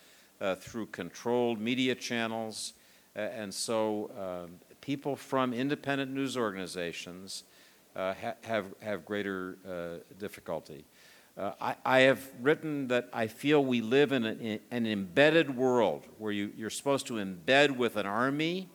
[0.60, 2.74] through controlled media channels.
[3.14, 7.44] and so um, people from independent news organizations
[7.96, 10.84] uh, ha- have, have greater uh, difficulty.
[11.36, 16.06] Uh, I, I, have written that I feel we live in an, an embedded world
[16.18, 18.68] where you, you're supposed to embed with an army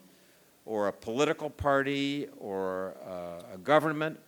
[0.65, 4.19] or a political party or uh, a government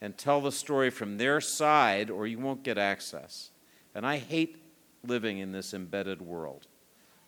[0.00, 3.50] and tell the story from their side, or you won't get access.
[3.94, 4.56] And I hate
[5.04, 6.66] living in this embedded world.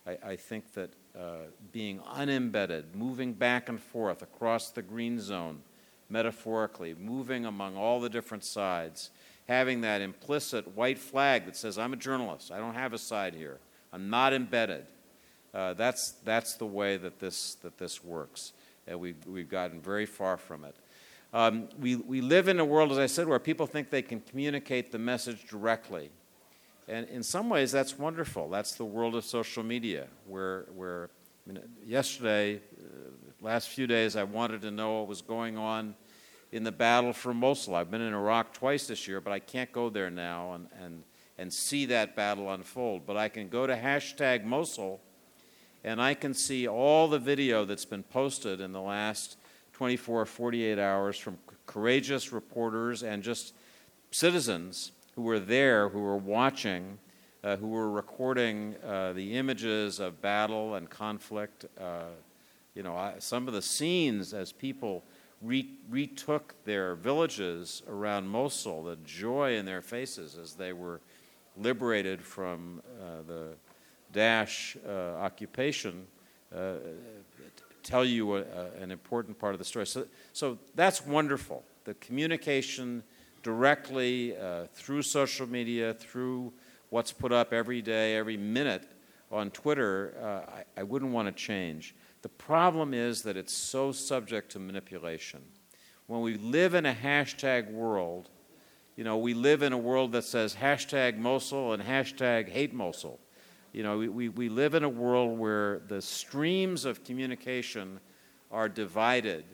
[0.09, 5.61] I, I think that uh, being unembedded, moving back and forth across the green zone,
[6.09, 9.11] metaphorically, moving among all the different sides,
[9.49, 13.35] having that implicit white flag that says, I'm a journalist, I don't have a side
[13.35, 13.59] here,
[13.93, 14.87] I'm not embedded.
[15.53, 18.53] Uh, that's, that's the way that this, that this works.
[18.87, 20.77] And we've, we've gotten very far from it.
[21.33, 24.21] Um, we, we live in a world, as I said, where people think they can
[24.21, 26.11] communicate the message directly.
[26.89, 28.49] And in some ways, that's wonderful.
[28.49, 31.11] That's the world of social media, where, where
[31.47, 33.11] I mean, yesterday, uh,
[33.43, 35.95] last few days, I wanted to know what was going on
[36.51, 37.75] in the battle for Mosul.
[37.75, 41.03] I've been in Iraq twice this year, but I can't go there now and, and,
[41.37, 43.07] and see that battle unfold.
[43.07, 45.01] But I can go to hashtag Mosul
[45.85, 49.37] and I can see all the video that's been posted in the last
[49.75, 53.53] 24 or 48 hours from courageous reporters and just
[54.11, 56.97] citizens who were there, who were watching,
[57.43, 61.65] uh, who were recording uh, the images of battle and conflict.
[61.77, 62.05] Uh,
[62.77, 65.03] you know, I, some of the scenes as people
[65.43, 71.01] re- retook their villages around Mosul, the joy in their faces as they were
[71.57, 73.49] liberated from uh, the
[74.15, 76.07] Daesh uh, occupation,
[76.55, 76.75] uh,
[77.83, 79.85] tell you a, a, an important part of the story.
[79.85, 81.65] So, so that's wonderful.
[81.87, 83.03] The communication
[83.43, 86.53] directly uh, through social media, through
[86.91, 88.89] what's put up every day, every minute
[89.31, 91.95] on Twitter, uh, I, I wouldn't want to change.
[92.23, 95.41] The problem is that it's so subject to manipulation.
[96.07, 98.31] When we live in a hashtag world,
[98.99, 103.21] You know, we live in a world that says hashtag Mosul and hashtag hate Mosul.
[103.73, 108.01] You know, we, we, we live in a world where the streams of communication
[108.51, 109.45] are divided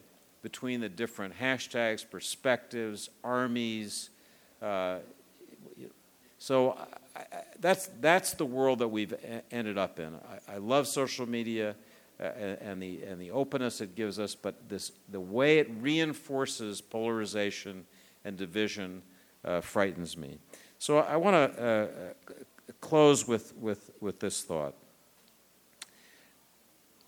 [0.44, 4.10] between the different hashtags, perspectives, armies.
[4.60, 4.98] Uh,
[6.36, 6.76] so
[7.16, 7.24] I, I,
[7.60, 9.14] that's, that's the world that we've
[9.50, 10.14] ended up in.
[10.48, 11.74] I, I love social media
[12.20, 15.70] uh, and, and, the, and the openness it gives us, but this, the way it
[15.80, 17.86] reinforces polarization
[18.26, 19.00] and division
[19.46, 20.36] uh, frightens me.
[20.78, 21.86] So I want to uh,
[22.82, 24.74] close with, with, with this thought.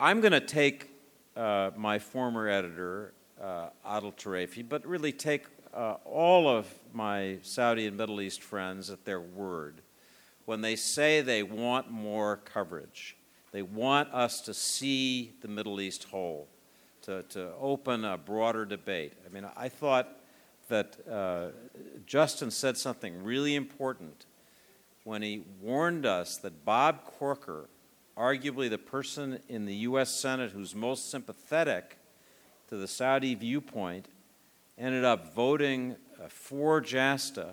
[0.01, 0.91] I'm going to take
[1.37, 7.87] uh, my former editor, uh, Adil Tarafi, but really take uh, all of my Saudi
[7.87, 9.83] and Middle East friends at their word
[10.47, 13.17] when they say they want more coverage.
[13.53, 16.49] They want us to see the Middle East whole,
[17.03, 19.13] to, to open a broader debate.
[19.25, 20.09] I mean, I thought
[20.69, 21.49] that uh,
[22.07, 24.27] Justin said something really important
[25.05, 27.69] when he warned us that Bob Corker,
[28.17, 30.11] arguably the person in the U.S.
[30.11, 31.99] Senate who's most sympathetic
[32.69, 34.09] to the Saudi viewpoint,
[34.79, 37.53] ended up voting uh, for JASTA,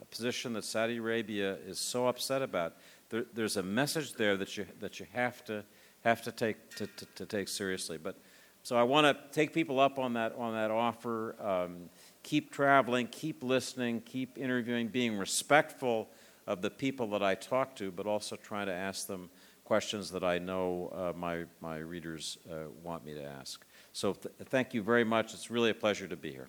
[0.00, 2.76] a position that Saudi Arabia is so upset about.
[3.10, 5.64] There, there's a message there that you, that you have to,
[6.04, 7.98] have to, take, to, to, to take seriously.
[7.98, 8.16] But,
[8.62, 11.34] so I want to take people up on that, on that offer.
[11.40, 11.90] Um,
[12.22, 16.08] keep traveling, keep listening, keep interviewing, being respectful
[16.46, 19.30] of the people that I talk to, but also trying to ask them
[19.64, 23.64] questions that I know uh, my, my readers uh, want me to ask.
[24.00, 25.34] So th- thank you very much.
[25.34, 26.48] It's really a pleasure to be here.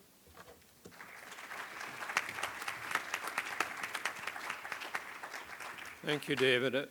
[6.05, 6.75] Thank you, David.
[6.75, 6.85] Uh,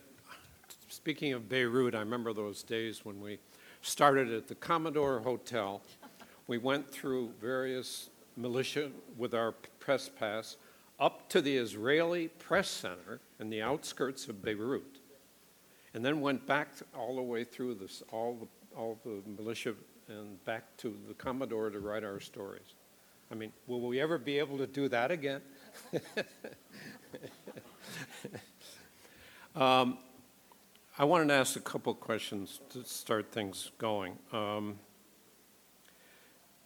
[0.87, 3.39] Speaking of Beirut, I remember those days when we
[3.81, 5.81] started at the Commodore Hotel.
[6.45, 10.57] We went through various militia with our press pass
[10.99, 14.99] up to the Israeli Press Center in the outskirts of Beirut,
[15.95, 19.73] and then went back all the way through this, all the, all the militia
[20.11, 22.75] and back to the Commodore to write our stories.
[23.31, 25.41] I mean, will we ever be able to do that again?
[29.55, 29.97] um,
[30.99, 34.17] I wanted to ask a couple questions to start things going.
[34.33, 34.79] Um,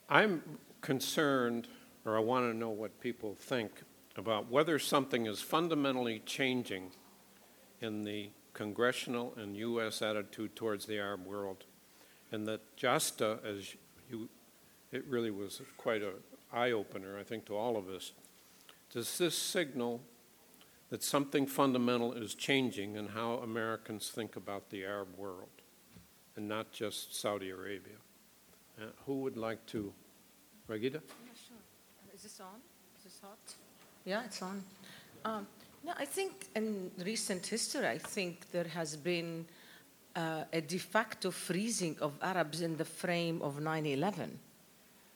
[0.09, 0.41] I'm
[0.81, 1.67] concerned,
[2.03, 3.83] or I want to know what people think
[4.17, 6.91] about whether something is fundamentally changing
[7.81, 10.01] in the congressional and U.S.
[10.01, 11.65] attitude towards the Arab world,
[12.35, 13.75] and that JASTA, as
[14.11, 14.27] you,
[14.91, 16.15] it really was quite an
[16.51, 18.11] eye opener, I think, to all of us.
[18.91, 20.01] Does this signal
[20.89, 25.55] that something fundamental is changing in how Americans think about the Arab world,
[26.35, 27.99] and not just Saudi Arabia?
[28.79, 29.93] Uh, who would like to?
[30.69, 31.01] Raghida?
[32.13, 32.59] Is this on?
[32.97, 33.39] Is this hot?
[34.03, 34.61] Yeah, it's on.
[35.23, 35.47] Um,
[35.85, 39.45] no, I think in recent history, I think there has been
[40.15, 44.39] uh, a de facto freezing of Arabs in the frame of 9 11.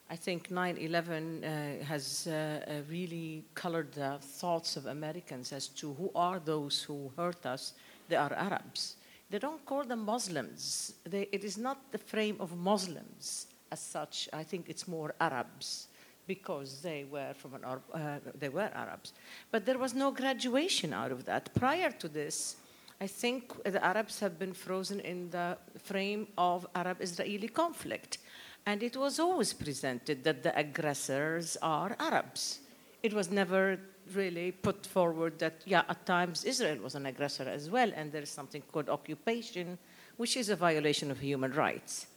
[0.09, 2.31] I think 9 11 uh, has uh,
[2.67, 7.73] uh, really colored the thoughts of Americans as to who are those who hurt us.
[8.07, 8.95] They are Arabs.
[9.29, 10.93] They don't call them Muslims.
[11.03, 14.27] They, it is not the frame of Muslims as such.
[14.33, 15.87] I think it's more Arabs
[16.25, 19.13] because they were from an uh, they were Arabs.
[19.51, 21.53] But there was no graduation out of that.
[21.53, 22.55] Prior to this,
[23.01, 28.17] I think the Arabs have been frozen in the frame of Arab-Israeli conflict.
[28.65, 32.59] And it was always presented that the aggressors are Arabs.
[33.01, 33.79] It was never
[34.13, 38.21] really put forward that, yeah, at times Israel was an aggressor as well, and there
[38.21, 39.77] is something called occupation,
[40.17, 42.07] which is a violation of human rights,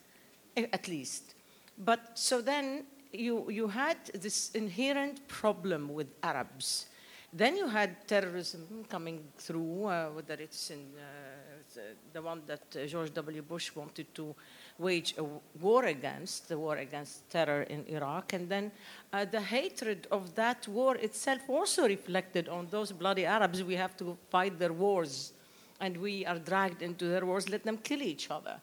[0.56, 1.34] eh, at least.
[1.78, 6.86] But so then you, you had this inherent problem with Arabs.
[7.32, 11.80] Then you had terrorism coming through, uh, whether it's in uh,
[12.12, 13.40] the one that uh, George W.
[13.40, 14.34] Bush wanted to
[14.78, 15.24] wage a
[15.60, 18.34] war against, the war against terror in Iraq.
[18.34, 18.70] And then
[19.12, 23.62] uh, the hatred of that war itself also reflected on those bloody Arabs.
[23.62, 25.32] We have to fight their wars,
[25.80, 28.60] and we are dragged into their wars, let them kill each other.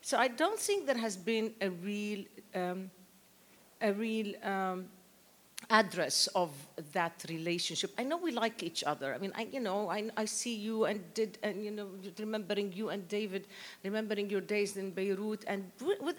[0.00, 2.90] So I don't think there has been a real, um,
[3.80, 4.86] a real um,
[5.70, 6.50] address of
[6.92, 7.92] that relationship.
[7.98, 9.14] I know we like each other.
[9.14, 11.88] I mean, I, you know, I, I see you and did, and you know,
[12.18, 13.46] remembering you and David,
[13.84, 16.16] remembering your days in Beirut, and with, with,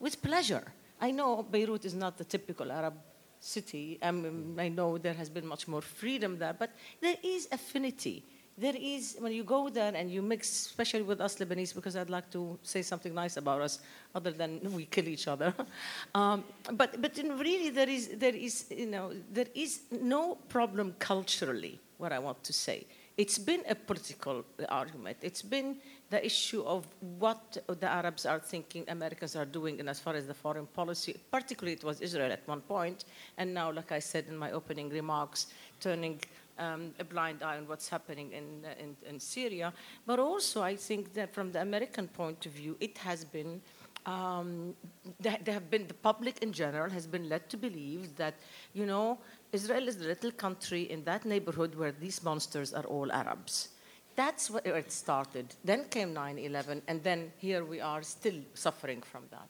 [0.00, 0.64] with pleasure.
[1.00, 2.94] I know Beirut is not the typical Arab
[3.40, 3.98] city.
[4.02, 6.70] I, mean, I know there has been much more freedom there, but
[7.00, 8.24] there is affinity
[8.56, 12.10] there is, when you go there and you mix, especially with us Lebanese, because I'd
[12.10, 13.80] like to say something nice about us,
[14.14, 15.52] other than we kill each other.
[16.14, 20.94] um, but but in really, there is, there is, you know, there is no problem
[20.98, 22.86] culturally, what I want to say.
[23.16, 25.18] It's been a political argument.
[25.22, 25.76] It's been
[26.10, 26.84] the issue of
[27.18, 31.16] what the Arabs are thinking Americans are doing and as far as the foreign policy.
[31.30, 33.04] Particularly, it was Israel at one point,
[33.38, 35.46] and now, like I said in my opening remarks,
[35.80, 36.20] turning
[36.58, 39.72] um, a blind eye on what's happening in, uh, in, in Syria.
[40.06, 43.60] But also, I think that from the American point of view, it has been
[44.06, 44.74] um,
[45.18, 48.34] there, there have been the public in general has been led to believe that
[48.74, 49.18] you know
[49.52, 53.70] Israel is the little country in that neighborhood where these monsters are all Arabs.
[54.16, 55.54] That's where it started.
[55.64, 59.48] Then came 9/11, and then here we are still suffering from that.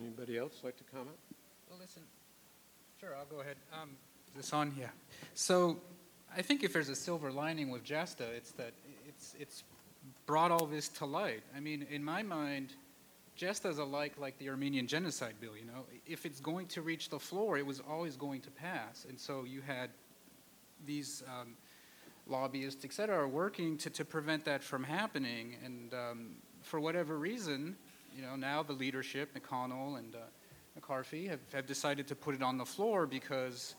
[0.00, 1.16] Anybody else like to comment?
[1.68, 2.02] Well, listen,
[3.00, 3.56] sure, I'll go ahead.
[3.72, 4.72] Um, is this on?
[4.78, 4.86] Yeah.
[5.34, 5.78] So,
[6.36, 8.72] I think if there's a silver lining with JASTA, it's that
[9.08, 9.64] it's it's
[10.26, 11.42] brought all this to light.
[11.56, 12.74] I mean, in my mind,
[13.36, 15.56] JASTA is alike like the Armenian genocide bill.
[15.56, 19.06] You know, if it's going to reach the floor, it was always going to pass.
[19.08, 19.90] And so you had
[20.86, 21.54] these um,
[22.26, 25.56] lobbyists, et cetera, working to, to prevent that from happening.
[25.64, 26.30] And um,
[26.62, 27.76] for whatever reason,
[28.14, 30.18] you know, now the leadership, McConnell and uh,
[30.74, 33.74] McCarthy, have, have decided to put it on the floor because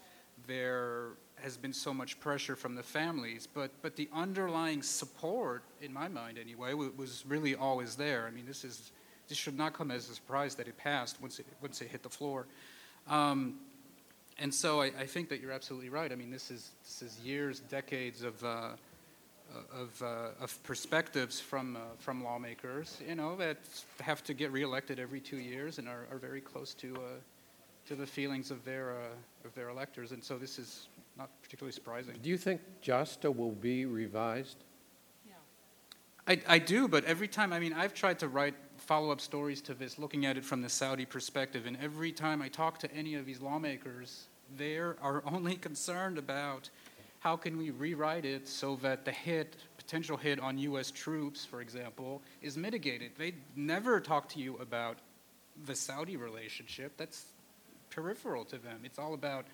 [0.47, 1.09] there
[1.41, 3.47] has been so much pressure from the families.
[3.51, 8.27] But, but the underlying support, in my mind anyway, wa- was really always there.
[8.27, 8.91] I mean, this is
[9.27, 12.03] this should not come as a surprise that it passed once it once it hit
[12.03, 12.47] the floor.
[13.07, 13.59] Um,
[14.39, 16.11] and so I, I think that you're absolutely right.
[16.11, 18.69] I mean, this is this is years, decades of uh,
[19.73, 23.57] of, uh, of perspectives from uh, from lawmakers, you know, that
[24.01, 26.99] have to get reelected every two years and are, are very close to uh,
[27.87, 30.11] to the feelings of their uh, of their electors.
[30.11, 32.15] And so this is not particularly surprising.
[32.21, 34.57] Do you think JASTA will be revised?
[36.27, 39.61] I, I do, but every time, I mean, I've tried to write follow up stories
[39.61, 42.93] to this, looking at it from the Saudi perspective, and every time I talk to
[42.93, 46.69] any of these lawmakers, they are only concerned about
[47.19, 50.89] how can we rewrite it so that the hit, potential hit on U.S.
[50.89, 53.11] troops, for example, is mitigated.
[53.17, 54.97] They never talk to you about
[55.65, 56.93] the Saudi relationship.
[56.97, 57.25] That's
[57.91, 58.79] peripheral to them.
[58.83, 59.45] It's all about,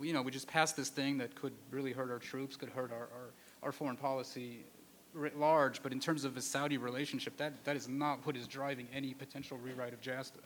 [0.00, 2.90] you know, we just passed this thing that could really hurt our troops, could hurt
[2.90, 3.30] our, our,
[3.62, 4.64] our foreign policy
[5.12, 8.48] writ large, but in terms of the Saudi relationship, that, that is not what is
[8.48, 10.40] driving any potential rewrite of JASTA.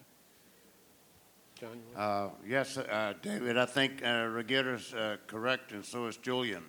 [1.59, 6.65] John, Uh, Yes, uh, David, I think uh, Raghida's uh, correct, and so is Julian.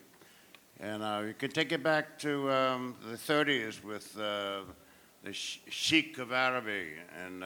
[0.79, 4.61] And uh, you can take it back to um, the 30s with uh,
[5.23, 7.43] the sh- Sheikh of Araby and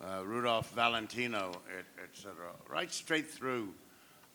[0.00, 3.68] uh, uh, Rudolph Valentino, et, et cetera, right straight through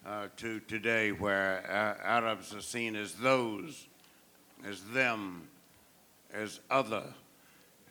[0.06, 3.88] uh, to today, where A- Arabs are seen as those,
[4.66, 5.48] as them,
[6.34, 7.04] as other.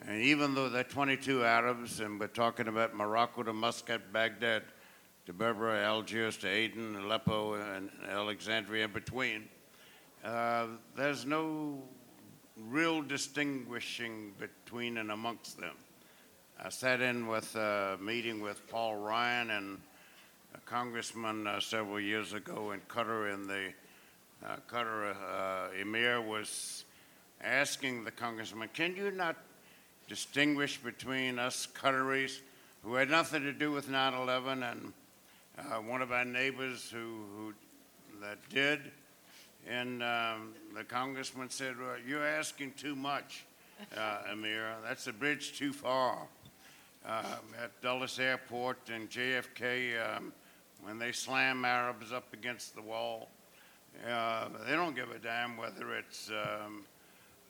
[0.06, 4.64] And even though there are 22 Arabs, and we're talking about Morocco to Muscat, Baghdad
[5.26, 9.48] to Berbera, Algiers to Aden, Aleppo, and Alexandria in between,
[10.24, 10.66] uh,
[10.96, 11.80] there's no
[12.68, 15.74] real distinguishing between and amongst them.
[16.64, 19.78] I sat in with a meeting with Paul Ryan and
[20.54, 23.72] a congressman uh, several years ago in Qatar, and the
[24.46, 26.84] uh, Qatar uh, emir was
[27.42, 29.34] asking the congressman, "Can you not
[30.06, 32.38] distinguish between us Qataris,
[32.84, 34.92] who had nothing to do with 9/11, and
[35.58, 37.54] uh, one of our neighbors who, who
[38.20, 38.78] that did?"
[39.68, 43.46] And um, the congressman said, well, "You're asking too much,
[43.96, 44.76] uh, Emir.
[44.84, 46.28] That's a bridge too far."
[47.04, 47.24] Um,
[47.60, 50.32] at Dulles Airport and JFK, um,
[50.84, 53.28] when they slam Arabs up against the wall,
[54.08, 56.84] uh, they don't give a damn whether it's um,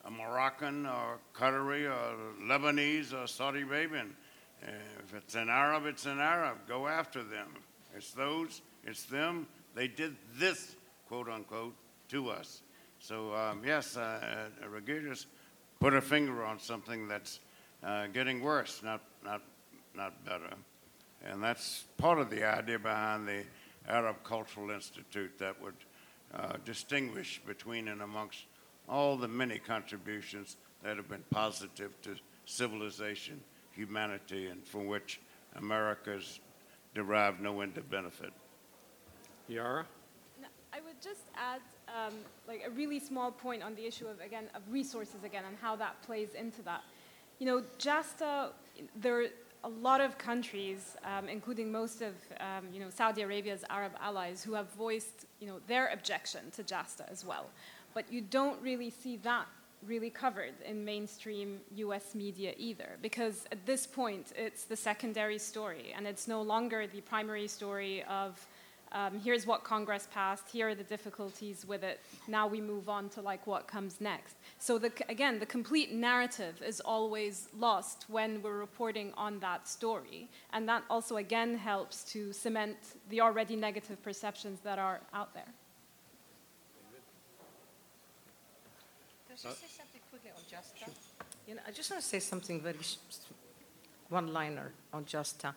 [0.07, 4.16] a Moroccan or Qatari or Lebanese or Saudi Arabian.
[4.62, 6.57] If it's an Arab, it's an Arab.
[6.66, 7.48] Go after them.
[7.94, 9.46] It's those, it's them.
[9.74, 10.76] They did this,
[11.09, 11.74] quote unquote,
[12.09, 12.62] to us.
[13.00, 15.14] So, um, yes, uh, uh,
[15.80, 17.40] put a finger on something that's
[17.85, 19.43] uh, getting worse, not, not,
[19.95, 20.55] not better.
[21.24, 23.45] And that's part of the idea behind the
[23.89, 25.74] Arab Cultural Institute that would
[26.35, 28.45] uh, distinguish between and amongst
[28.89, 33.41] all the many contributions that have been positive to civilization,
[33.72, 35.20] humanity, and from which
[35.57, 36.41] America's
[36.95, 38.33] derived no end of benefit.
[39.49, 39.87] Yara?
[40.41, 42.14] No, I would just add um,
[42.49, 45.76] like a really small point on the issue of again of resources again and how
[45.76, 46.83] that plays into that.
[47.39, 48.51] You know, JASTA,
[48.97, 49.26] there are
[49.64, 54.43] a lot of countries, um, including most of um, you know Saudi Arabia's Arab allies,
[54.43, 57.47] who have voiced you know their objection to JASTA as well.
[57.95, 59.47] but you don't really see that
[59.87, 65.93] really covered in mainstream US media either, because at this point it's the secondary story,
[65.97, 68.47] and it's no longer the primary story of
[68.93, 73.09] um, here's what Congress passed, here are the difficulties with it, now we move on
[73.11, 74.36] to like what comes next.
[74.59, 80.28] So the, again, the complete narrative is always lost when we're reporting on that story,
[80.53, 82.76] and that also again helps to cement
[83.09, 85.53] the already negative perceptions that are out there.
[89.28, 90.90] Can I say something quickly on JASTA?
[91.49, 92.76] You know, I just want to say something very
[94.09, 95.55] one-liner on JASTA.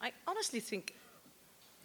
[0.00, 0.94] I honestly think,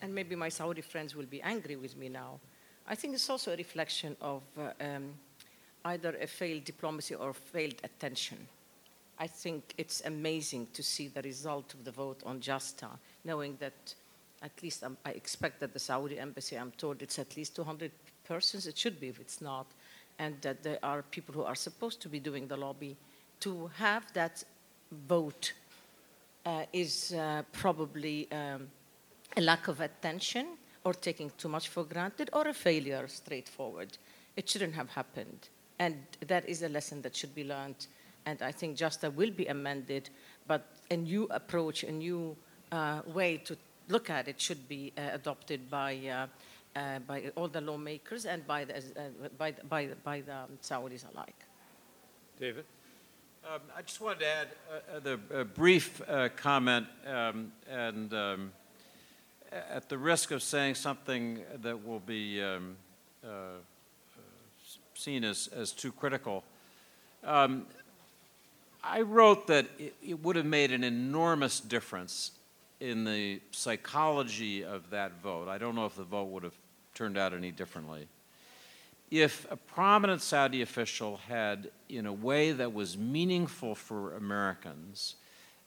[0.02, 2.40] and maybe my Saudi friends will be angry with me now,
[2.88, 5.14] I think it's also a reflection of uh, um,
[5.86, 8.38] either a failed diplomacy or failed attention.
[9.20, 12.90] I think it's amazing to see the result of the vote on JASTA,
[13.26, 13.94] knowing that
[14.42, 17.92] at least um, I expect that the Saudi embassy, I'm told it's at least 200
[18.24, 19.68] persons, it should be if it's not,
[20.18, 22.96] and that there are people who are supposed to be doing the lobby.
[23.42, 24.44] To have that
[25.08, 25.54] vote
[26.46, 28.70] uh, is uh, probably um,
[29.40, 30.46] a lack of attention
[30.84, 33.98] or taking too much for granted or a failure, straightforward.
[34.36, 35.48] It shouldn't have happened.
[35.80, 35.96] And
[36.28, 37.88] that is a lesson that should be learned.
[38.26, 40.10] And I think JASTA will be amended,
[40.46, 40.62] but
[40.92, 42.36] a new approach, a new
[42.72, 43.56] uh, way to
[43.88, 46.28] look at it should be uh, adopted by, uh,
[46.80, 50.38] uh, by all the lawmakers and by the, uh, by, the- by, the- by the
[50.62, 51.40] Saudis alike.
[52.40, 52.66] David?
[53.46, 56.02] Um, I just wanted to add uh, uh, the a brief
[56.36, 58.69] comment, um, and um, a-
[59.52, 62.76] at the risk of saying something that will be um,
[63.24, 63.60] uh,
[64.94, 66.44] seen as, as too critical.
[67.24, 67.66] Um,
[68.84, 72.32] I wrote that it, it would have made an enormous difference
[72.80, 75.50] in the psychology of that vote.
[75.50, 76.58] I don't know if the vote would have
[76.94, 78.08] turned out any differently
[79.12, 85.16] if a prominent Saudi official had, in a way that was meaningful for Americans,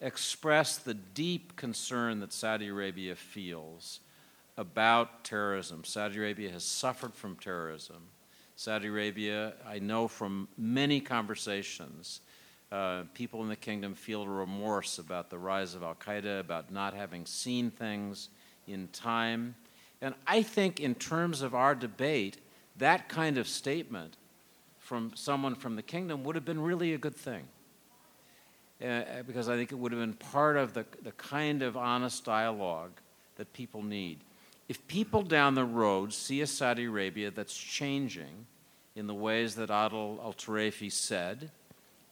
[0.02, 4.00] expressed the deep concern that Saudi Arabia feels
[4.56, 5.84] about terrorism.
[5.84, 8.02] Saudi Arabia has suffered from terrorism.
[8.56, 12.20] Saudi Arabia, I know from many conversations,
[12.70, 16.94] uh, people in the kingdom feel remorse about the rise of Al Qaeda, about not
[16.94, 18.28] having seen things
[18.66, 19.54] in time.
[20.00, 22.38] And I think, in terms of our debate,
[22.76, 24.16] that kind of statement
[24.78, 27.44] from someone from the kingdom would have been really a good thing.
[28.82, 32.24] Uh, because I think it would have been part of the, the kind of honest
[32.24, 32.90] dialogue
[33.36, 34.18] that people need.
[34.68, 38.46] If people down the road see a Saudi Arabia that's changing
[38.96, 41.50] in the ways that Adil al Turafi said,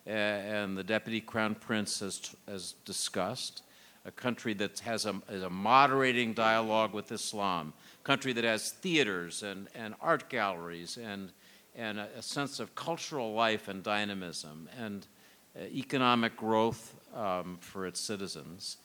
[0.06, 3.62] uh, and the Deputy Crown Prince has, has discussed,
[4.04, 9.42] a country that has a, a moderating dialogue with Islam, a country that has theaters
[9.42, 11.32] and, and art galleries and,
[11.74, 15.19] and a, a sense of cultural life and dynamism and uh,
[15.56, 18.76] economic growth um, for its citizens.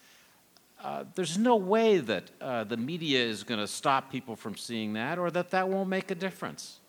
[0.83, 4.93] Uh, there's no way that uh, the media is going to stop people from seeing
[4.93, 6.79] that or that that won't make a difference.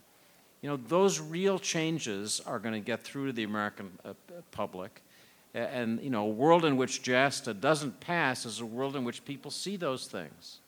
[0.61, 4.14] You know, those real changes are going to get through to the American uh,
[4.51, 5.03] public.
[5.55, 9.24] And, you know, a world in which JASTA doesn't pass is a world in which
[9.24, 10.59] people see those things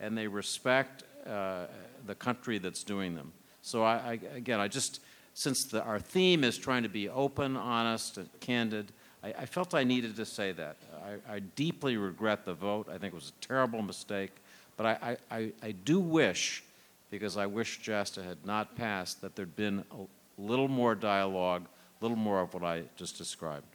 [0.00, 1.66] and they respect uh,
[2.06, 3.32] the country that's doing them.
[3.60, 5.00] So, I, I, again, I just,
[5.34, 9.74] since the, our theme is trying to be open, honest, and candid, I, I felt
[9.74, 10.76] I needed to say that.
[11.04, 12.88] I, I deeply regret the vote.
[12.88, 14.32] I think it was a terrible mistake.
[14.76, 16.64] But I, I, I, do wish,
[17.10, 21.66] because I wish JASTA had not passed, that there'd been a little more dialogue,
[22.00, 23.66] a little more of what I just described.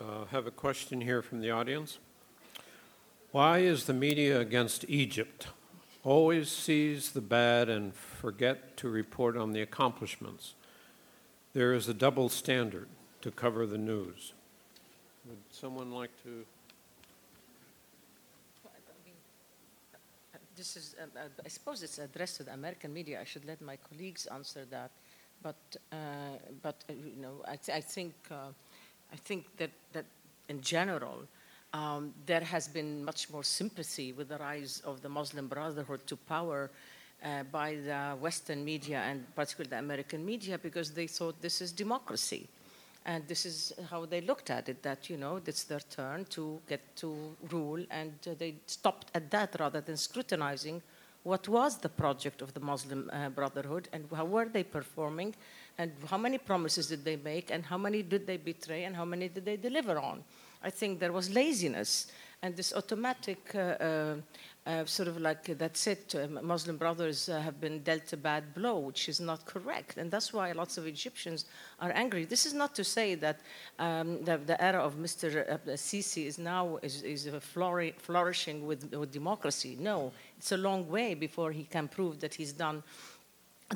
[0.00, 1.98] Uh, Have a question here from the audience.
[3.32, 5.46] Why is the media against Egypt?
[6.04, 10.54] Always sees the bad and forget to report on the accomplishments.
[11.52, 12.88] There is a double standard
[13.20, 14.32] to cover the news.
[15.28, 16.44] Would someone like to?
[20.56, 23.20] This is, uh, uh, I suppose it's addressed to the American media.
[23.20, 24.90] I should let my colleagues answer that.
[25.42, 25.56] But,
[25.90, 25.96] uh,
[26.62, 28.52] but uh, you know, I, th- I think, uh,
[29.12, 30.04] I think that, that
[30.48, 31.24] in general,
[31.72, 36.16] um, there has been much more sympathy with the rise of the Muslim Brotherhood to
[36.16, 36.70] power
[37.24, 41.72] uh, by the Western media and particularly the American media because they thought this is
[41.72, 42.48] democracy.
[43.04, 46.60] And this is how they looked at it that, you know, it's their turn to
[46.68, 50.80] get to rule, and uh, they stopped at that rather than scrutinizing
[51.24, 55.34] what was the project of the Muslim uh, Brotherhood and how were they performing
[55.78, 59.04] and how many promises did they make, and how many did they betray, and how
[59.04, 60.22] many did they deliver on.
[60.62, 62.06] I think there was laziness
[62.42, 64.16] and this automatic uh, uh,
[64.66, 66.14] uh, sort of like that's it.
[66.14, 70.10] Uh, Muslim brothers uh, have been dealt a bad blow, which is not correct, and
[70.10, 71.44] that's why lots of Egyptians
[71.80, 72.24] are angry.
[72.24, 73.40] This is not to say that
[73.78, 75.58] um, the, the era of Mr.
[75.76, 79.76] Sisi is now is, is flourishing with, with democracy.
[79.78, 82.82] No, it's a long way before he can prove that he's done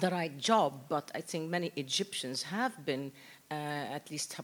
[0.00, 3.12] the right job, but I think many Egyptians have been,
[3.54, 4.36] at least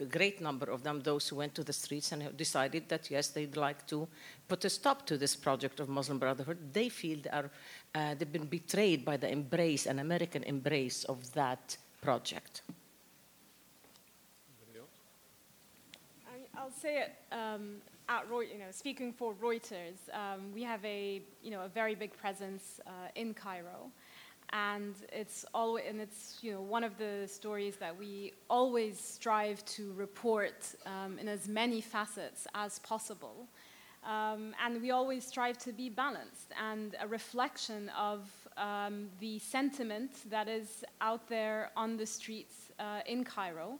[0.00, 3.28] a great number of them, those who went to the streets and decided that yes,
[3.28, 4.08] they'd like to
[4.48, 6.72] put a stop to this project of Muslim Brotherhood.
[6.72, 7.50] They feel they are,
[7.94, 12.62] uh, they've been betrayed by the embrace, an American embrace of that project.
[16.26, 20.82] I- I'll say it um, at Reuters, you know, speaking for Reuters, um, we have
[20.84, 23.90] a, you know, a very big presence uh, in Cairo.
[24.52, 29.64] And it's always, and it's, you know, one of the stories that we always strive
[29.66, 33.46] to report um, in as many facets as possible.
[34.04, 40.12] Um, and we always strive to be balanced and a reflection of um, the sentiment
[40.30, 43.78] that is out there on the streets uh, in Cairo,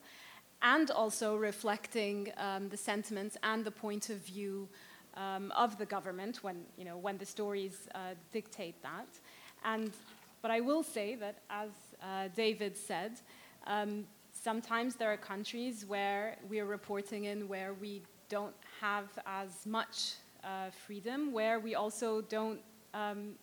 [0.60, 4.68] and also reflecting um, the sentiments and the point of view
[5.14, 9.08] um, of the government when, you know, when the stories uh, dictate that.
[9.64, 9.92] And,
[10.42, 11.70] but I will say that, as
[12.02, 13.20] uh, David said,
[13.66, 19.66] um, sometimes there are countries where we are reporting in where we don't have as
[19.66, 20.14] much
[20.44, 22.60] uh, freedom, where we also don't
[22.94, 23.34] um,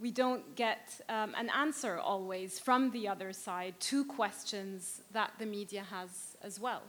[0.00, 5.46] we don't get um, an answer always from the other side to questions that the
[5.46, 6.82] media has as well.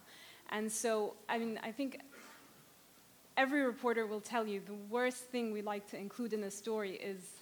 [0.51, 1.99] And so, I mean, I think
[3.35, 6.95] every reporter will tell you the worst thing we like to include in a story
[6.95, 7.38] is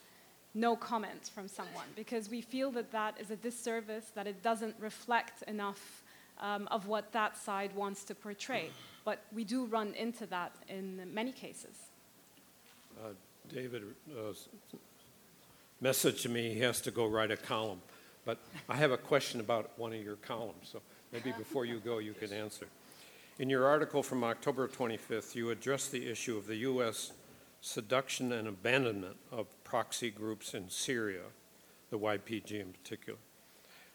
[0.57, 4.75] no comment from someone because we feel that that is a disservice, that it doesn't
[4.79, 6.03] reflect enough
[6.39, 8.69] um, of what that side wants to portray.
[9.05, 11.77] But we do run into that in many cases.
[12.99, 13.09] Uh,
[13.47, 14.33] David uh,
[15.81, 17.81] messaged me, he has to go write a column.
[18.25, 20.81] But I have a question about one of your columns, so
[21.13, 22.67] maybe before you go, you can answer.
[23.39, 27.11] In your article from October 25th, you addressed the issue of the U.S.
[27.61, 31.23] seduction and abandonment of proxy groups in Syria,
[31.89, 33.19] the YPG in particular.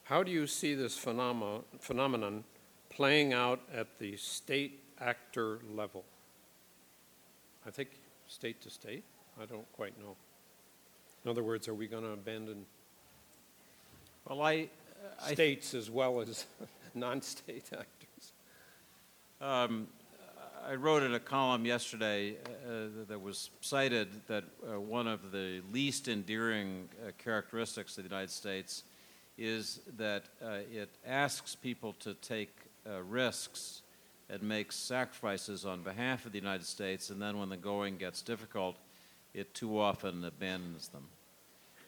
[0.05, 2.45] How do you see this phenomenon
[2.91, 6.05] playing out at the state actor level?
[7.67, 7.91] I think
[8.27, 9.05] state to state?
[9.41, 10.17] I don't quite know.
[11.25, 12.67] In other words, are we going to abandon
[14.29, 14.69] Well, I,
[15.25, 16.47] I states as well as
[16.95, 18.33] non-state actors?
[19.41, 19.87] Um,
[20.65, 25.61] I wrote in a column yesterday uh, that was cited that uh, one of the
[25.73, 28.85] least endearing uh, characteristics of the United States
[29.37, 32.55] is that uh, it asks people to take
[32.89, 33.83] uh, risks
[34.31, 38.23] and makes sacrifices on behalf of the United States, and then when the going gets
[38.23, 38.77] difficult,
[39.35, 41.09] it too often abandons them.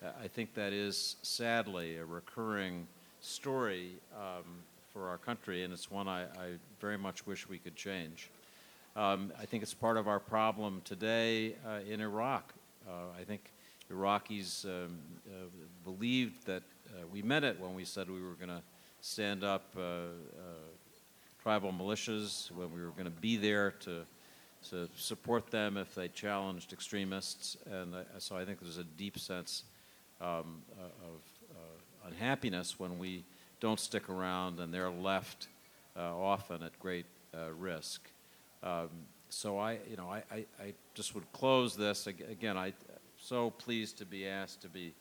[0.03, 2.89] Uh, I think that is sadly a recurring
[3.21, 4.45] story um,
[4.93, 8.31] for our country, and it's one I, I very much wish we could change.
[8.97, 12.55] Um, I think it's part of our problem today uh, in Iraq.
[12.87, 13.51] Uh, I think
[13.91, 15.47] Iraqis um, uh,
[15.83, 18.63] believed that uh, we meant it when we said we were going to
[19.01, 20.07] stand up uh, uh,
[21.43, 24.07] tribal militias, when we were going to be there to,
[24.71, 27.57] to support them if they challenged extremists.
[27.69, 29.65] And so I think there's a deep sense
[30.21, 30.63] um,
[31.05, 33.25] of unhappiness when we
[33.59, 35.49] don't stick around and they're left
[35.97, 37.07] often at great
[37.59, 38.09] risk.
[38.65, 38.89] Um,
[39.29, 42.57] so I, you know, I, I, I just would close this again.
[42.57, 42.73] I'm
[43.19, 44.95] so pleased to be asked to be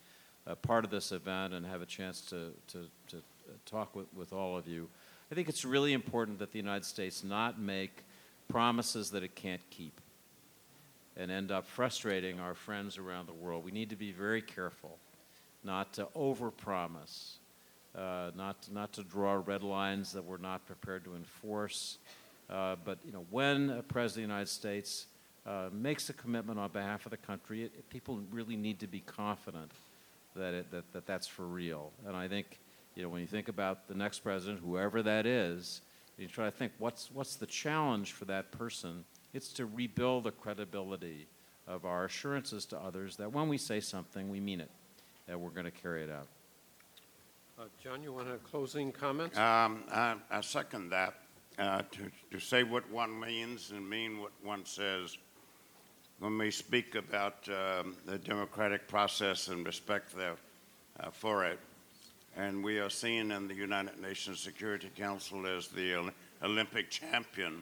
[0.45, 4.07] a part of this event and have a chance to to, to uh, talk with,
[4.13, 4.89] with all of you.
[5.31, 8.03] I think it's really important that the United States not make
[8.49, 10.01] promises that it can't keep
[11.15, 13.63] and end up frustrating our friends around the world.
[13.63, 14.97] We need to be very careful
[15.63, 17.35] not to overpromise,
[17.95, 21.97] uh, not not to draw red lines that we're not prepared to enforce.
[22.49, 25.05] Uh, but you know, when a president of the United States
[25.45, 28.87] uh, makes a commitment on behalf of the country, it, it- people really need to
[28.87, 29.71] be confident
[30.35, 31.91] that, it, that that that's for real.
[32.07, 32.59] And I think
[32.95, 35.81] you know when you think about the next president, whoever that is,
[36.17, 39.03] you try to think what's what's the challenge for that person.
[39.33, 41.25] It's to rebuild the credibility
[41.67, 44.69] of our assurances to others that when we say something, we mean it,
[45.27, 46.27] that we're going to carry it out.
[47.57, 49.37] Uh, John, you want to have closing comments?
[49.37, 51.15] Um, I, I second that.
[51.59, 55.17] Uh, to, to say what one means and mean what one says.
[56.17, 61.59] When we speak about um, the democratic process and respect uh, for it,
[62.35, 66.09] and we are seen in the United Nations Security Council as the Ol-
[66.41, 67.61] Olympic champion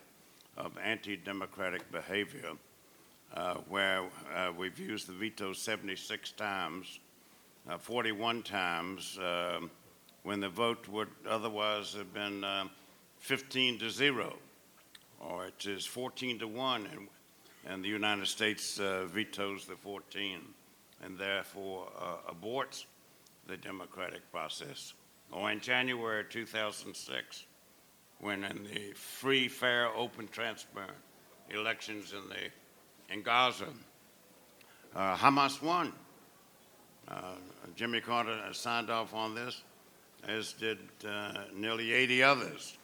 [0.55, 2.51] of anti-democratic behavior,
[3.33, 6.99] uh, where uh, we've used the veto 76 times,
[7.69, 9.69] uh, 41 times, um,
[10.23, 12.69] when the vote would otherwise have been um
[13.21, 14.35] 15 to 0,
[15.19, 17.07] or it is 14 to 1, and,
[17.65, 20.39] and the United States uh, vetoes the 14
[21.03, 22.85] and therefore uh, aborts
[23.47, 24.93] the democratic process.
[25.31, 27.45] Or in January 2006,
[28.19, 30.97] when in the free, fair, open, transparent
[31.49, 33.67] elections in, the, in Gaza,
[34.95, 35.93] uh, Hamas won.
[37.07, 37.35] Uh,
[37.75, 39.61] Jimmy Carter signed off on this,
[40.27, 42.77] as did uh, nearly 80 others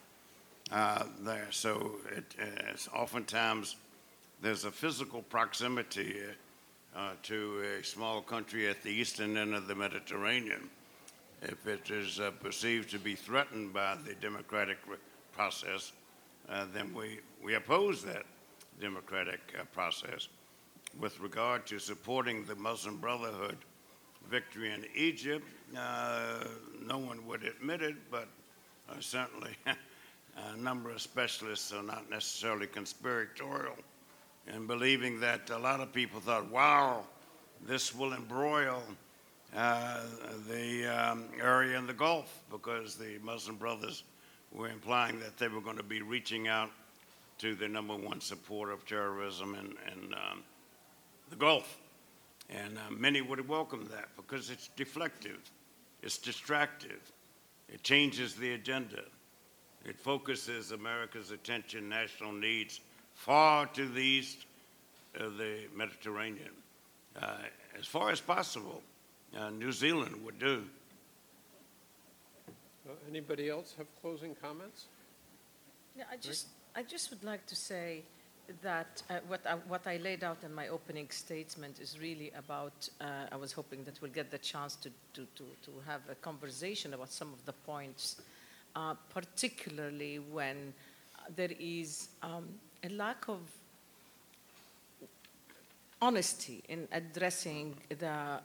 [0.70, 1.48] uh, there.
[1.50, 3.76] So it, it's oftentimes
[4.42, 6.16] there's a physical proximity
[6.96, 10.68] uh, to a small country at the eastern end of the Mediterranean.
[11.42, 14.78] If it is uh, perceived to be threatened by the democratic
[15.32, 15.92] process,
[16.48, 18.24] uh, then we, we oppose that
[18.80, 20.28] democratic uh, process.
[20.98, 23.58] With regard to supporting the Muslim Brotherhood
[24.30, 28.28] victory in Egypt, no one would admit it, but
[29.00, 29.56] certainly
[30.52, 33.76] a number of specialists are not necessarily conspiratorial
[34.54, 37.04] in believing that a lot of people thought, wow,
[37.66, 38.82] this will embroil
[39.56, 40.00] uh,
[40.48, 44.04] the um, area in the Gulf because the Muslim brothers
[44.52, 46.70] were implying that they were going to be reaching out
[47.38, 50.42] to the number one supporter of terrorism in, in um,
[51.30, 51.78] the Gulf.
[52.50, 55.38] And uh, many would have welcomed that because it's deflective,
[56.02, 57.12] it's distractive,
[57.68, 59.02] it changes the agenda,
[59.88, 62.80] it focuses America's attention, national needs
[63.14, 64.46] far to the east
[65.16, 66.52] of the Mediterranean,
[67.20, 67.38] uh,
[67.78, 68.82] as far as possible.
[69.36, 70.64] Uh, New Zealand would do.
[72.88, 74.86] Uh, Anybody else have closing comments?
[75.96, 78.02] Yeah, I just, I just would like to say
[78.62, 82.88] that uh, what, I, what I laid out in my opening statement is really about,
[83.00, 86.14] uh, I was hoping that we'll get the chance to, to, to, to have a
[86.14, 88.16] conversation about some of the points,
[88.76, 90.72] uh, particularly when
[91.36, 92.46] there is um,
[92.82, 93.40] a lack of
[96.00, 98.40] honesty in addressing the, uh,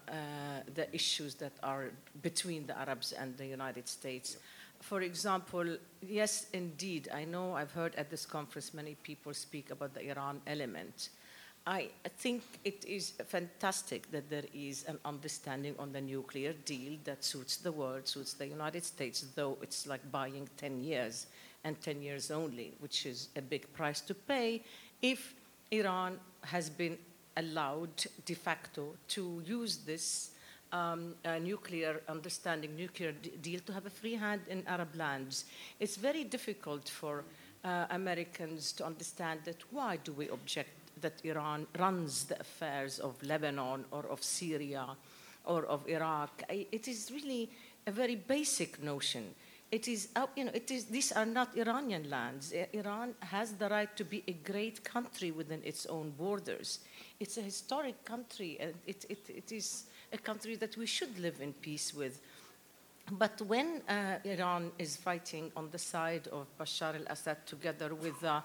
[0.73, 4.37] the issues that are between the Arabs and the United States.
[4.81, 9.93] For example, yes, indeed, I know I've heard at this conference many people speak about
[9.93, 11.09] the Iran element.
[11.65, 17.23] I think it is fantastic that there is an understanding on the nuclear deal that
[17.23, 21.27] suits the world, suits the United States, though it's like buying 10 years
[21.63, 24.61] and 10 years only, which is a big price to pay
[25.01, 25.35] if
[25.71, 26.97] Iran has been
[27.37, 30.31] allowed de facto to use this
[30.73, 35.45] um, uh, nuclear understanding, nuclear deal to have a free hand in Arab lands.
[35.79, 37.23] It's very difficult for
[37.63, 43.21] uh, Americans to understand that why do we object that Iran runs the affairs of
[43.21, 44.87] Lebanon or of Syria
[45.45, 46.43] or of Iraq.
[46.49, 47.49] I, it is really
[47.85, 49.35] a very basic notion.
[49.71, 52.53] It is, uh, you know, it is, these are not Iranian lands.
[52.73, 56.79] Iran has the right to be a great country within its own borders.
[57.19, 61.41] It's a historic country, and it, it, it is a country that we should live
[61.41, 62.21] in peace with.
[63.11, 68.43] But when uh, Iran is fighting on the side of Bashar al-Assad together with the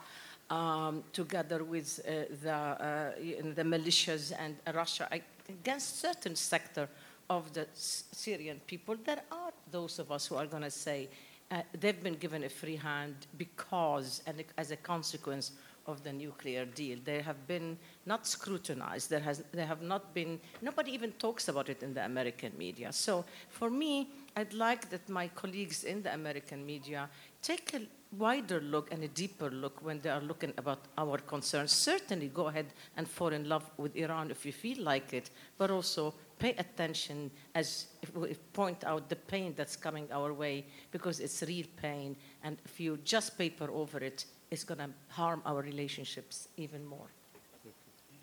[0.51, 3.11] um, together with uh, the, uh,
[3.55, 5.09] the militias and Russia
[5.49, 6.89] against certain sector
[7.31, 11.09] of the Syrian people, there are those of us who are going to say
[11.51, 15.53] uh, they've been given a free hand because, and as a consequence
[15.87, 19.09] of the nuclear deal, they have been not scrutinized.
[19.09, 20.39] There has, they have not been.
[20.61, 22.93] Nobody even talks about it in the American media.
[22.93, 27.09] So for me, I'd like that my colleagues in the American media
[27.41, 27.81] take a
[28.17, 31.73] wider look and a deeper look when they are looking about our concerns.
[31.73, 35.71] Certainly go ahead and fall in love with Iran if you feel like it, but
[35.71, 41.21] also pay attention as if we point out the pain that's coming our way because
[41.21, 42.17] it's real pain.
[42.43, 47.09] And if you just paper over it, it's going to harm our relationships even more.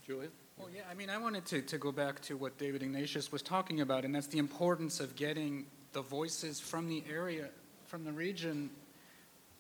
[0.06, 0.32] Julian?
[0.58, 3.42] Well, yeah, I mean, I wanted to, to go back to what David Ignatius was
[3.42, 7.50] talking about, and that's the importance of getting the voices from the area,
[7.88, 8.70] from the region,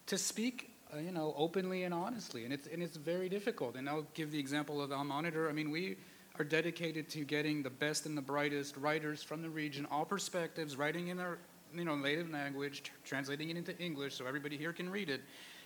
[0.07, 2.43] to speak, uh, you know, openly and honestly.
[2.43, 3.75] And it's, and it's very difficult.
[3.75, 5.49] And I'll give the example of Al Monitor.
[5.49, 5.97] I mean, we
[6.37, 10.75] are dedicated to getting the best and the brightest writers from the region, all perspectives,
[10.77, 11.37] writing in their,
[11.73, 15.21] you know, native language, tr- translating it into English so everybody here can read it.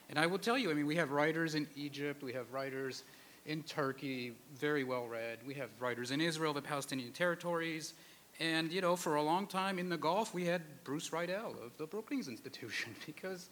[0.10, 3.04] And I will tell you, I mean, we have writers in Egypt, we have writers
[3.46, 5.40] in Turkey, very well read.
[5.46, 7.94] We have writers in Israel, the Palestinian territories,
[8.40, 11.78] And, you know, for a long time in the Gulf, we had Bruce Riedel of
[11.78, 13.50] the Brookings Institution because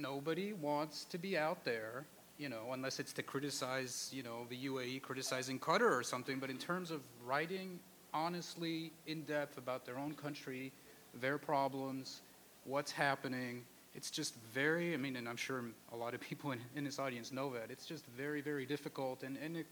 [0.00, 2.04] nobody wants to be out there,
[2.38, 6.38] you know, unless it's to criticize, you know, the UAE criticizing Qatar or something.
[6.38, 7.80] But in terms of writing
[8.12, 10.72] honestly, in depth about their own country,
[11.20, 12.22] their problems,
[12.64, 13.62] what's happening,
[13.94, 16.98] it's just very, I mean, and I'm sure a lot of people in, in this
[16.98, 17.70] audience know that.
[17.70, 19.22] It's just very, very difficult.
[19.22, 19.66] And, and it,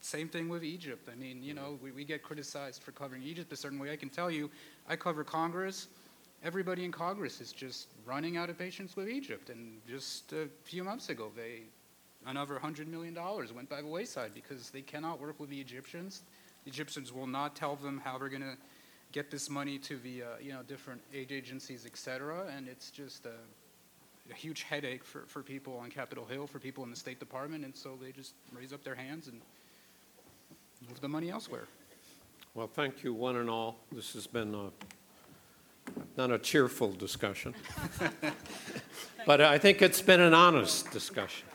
[0.00, 1.08] same thing with Egypt.
[1.12, 1.64] I mean, you mm-hmm.
[1.64, 3.92] know, we, we get criticized for covering Egypt a certain way.
[3.92, 4.50] I can tell you,
[4.88, 5.88] I cover Congress.
[6.42, 9.50] Everybody in Congress is just running out of patience with Egypt.
[9.50, 11.62] And just a few months ago, they
[12.26, 13.14] another $100 million
[13.54, 16.22] went by the wayside because they cannot work with the Egyptians.
[16.64, 18.56] The Egyptians will not tell them how they're going to
[19.12, 22.46] get this money to the, uh, you know, different aid agencies, et cetera.
[22.56, 23.34] And it's just a,
[24.30, 27.64] a huge headache for, for people on Capitol Hill, for people in the State Department.
[27.64, 29.40] And so they just raise up their hands and
[30.88, 31.66] move the money elsewhere.
[32.54, 33.78] Well, thank you, one and all.
[33.92, 34.70] This has been a,
[36.16, 37.54] not a cheerful discussion.
[39.26, 41.46] But I think it's been an honest discussion.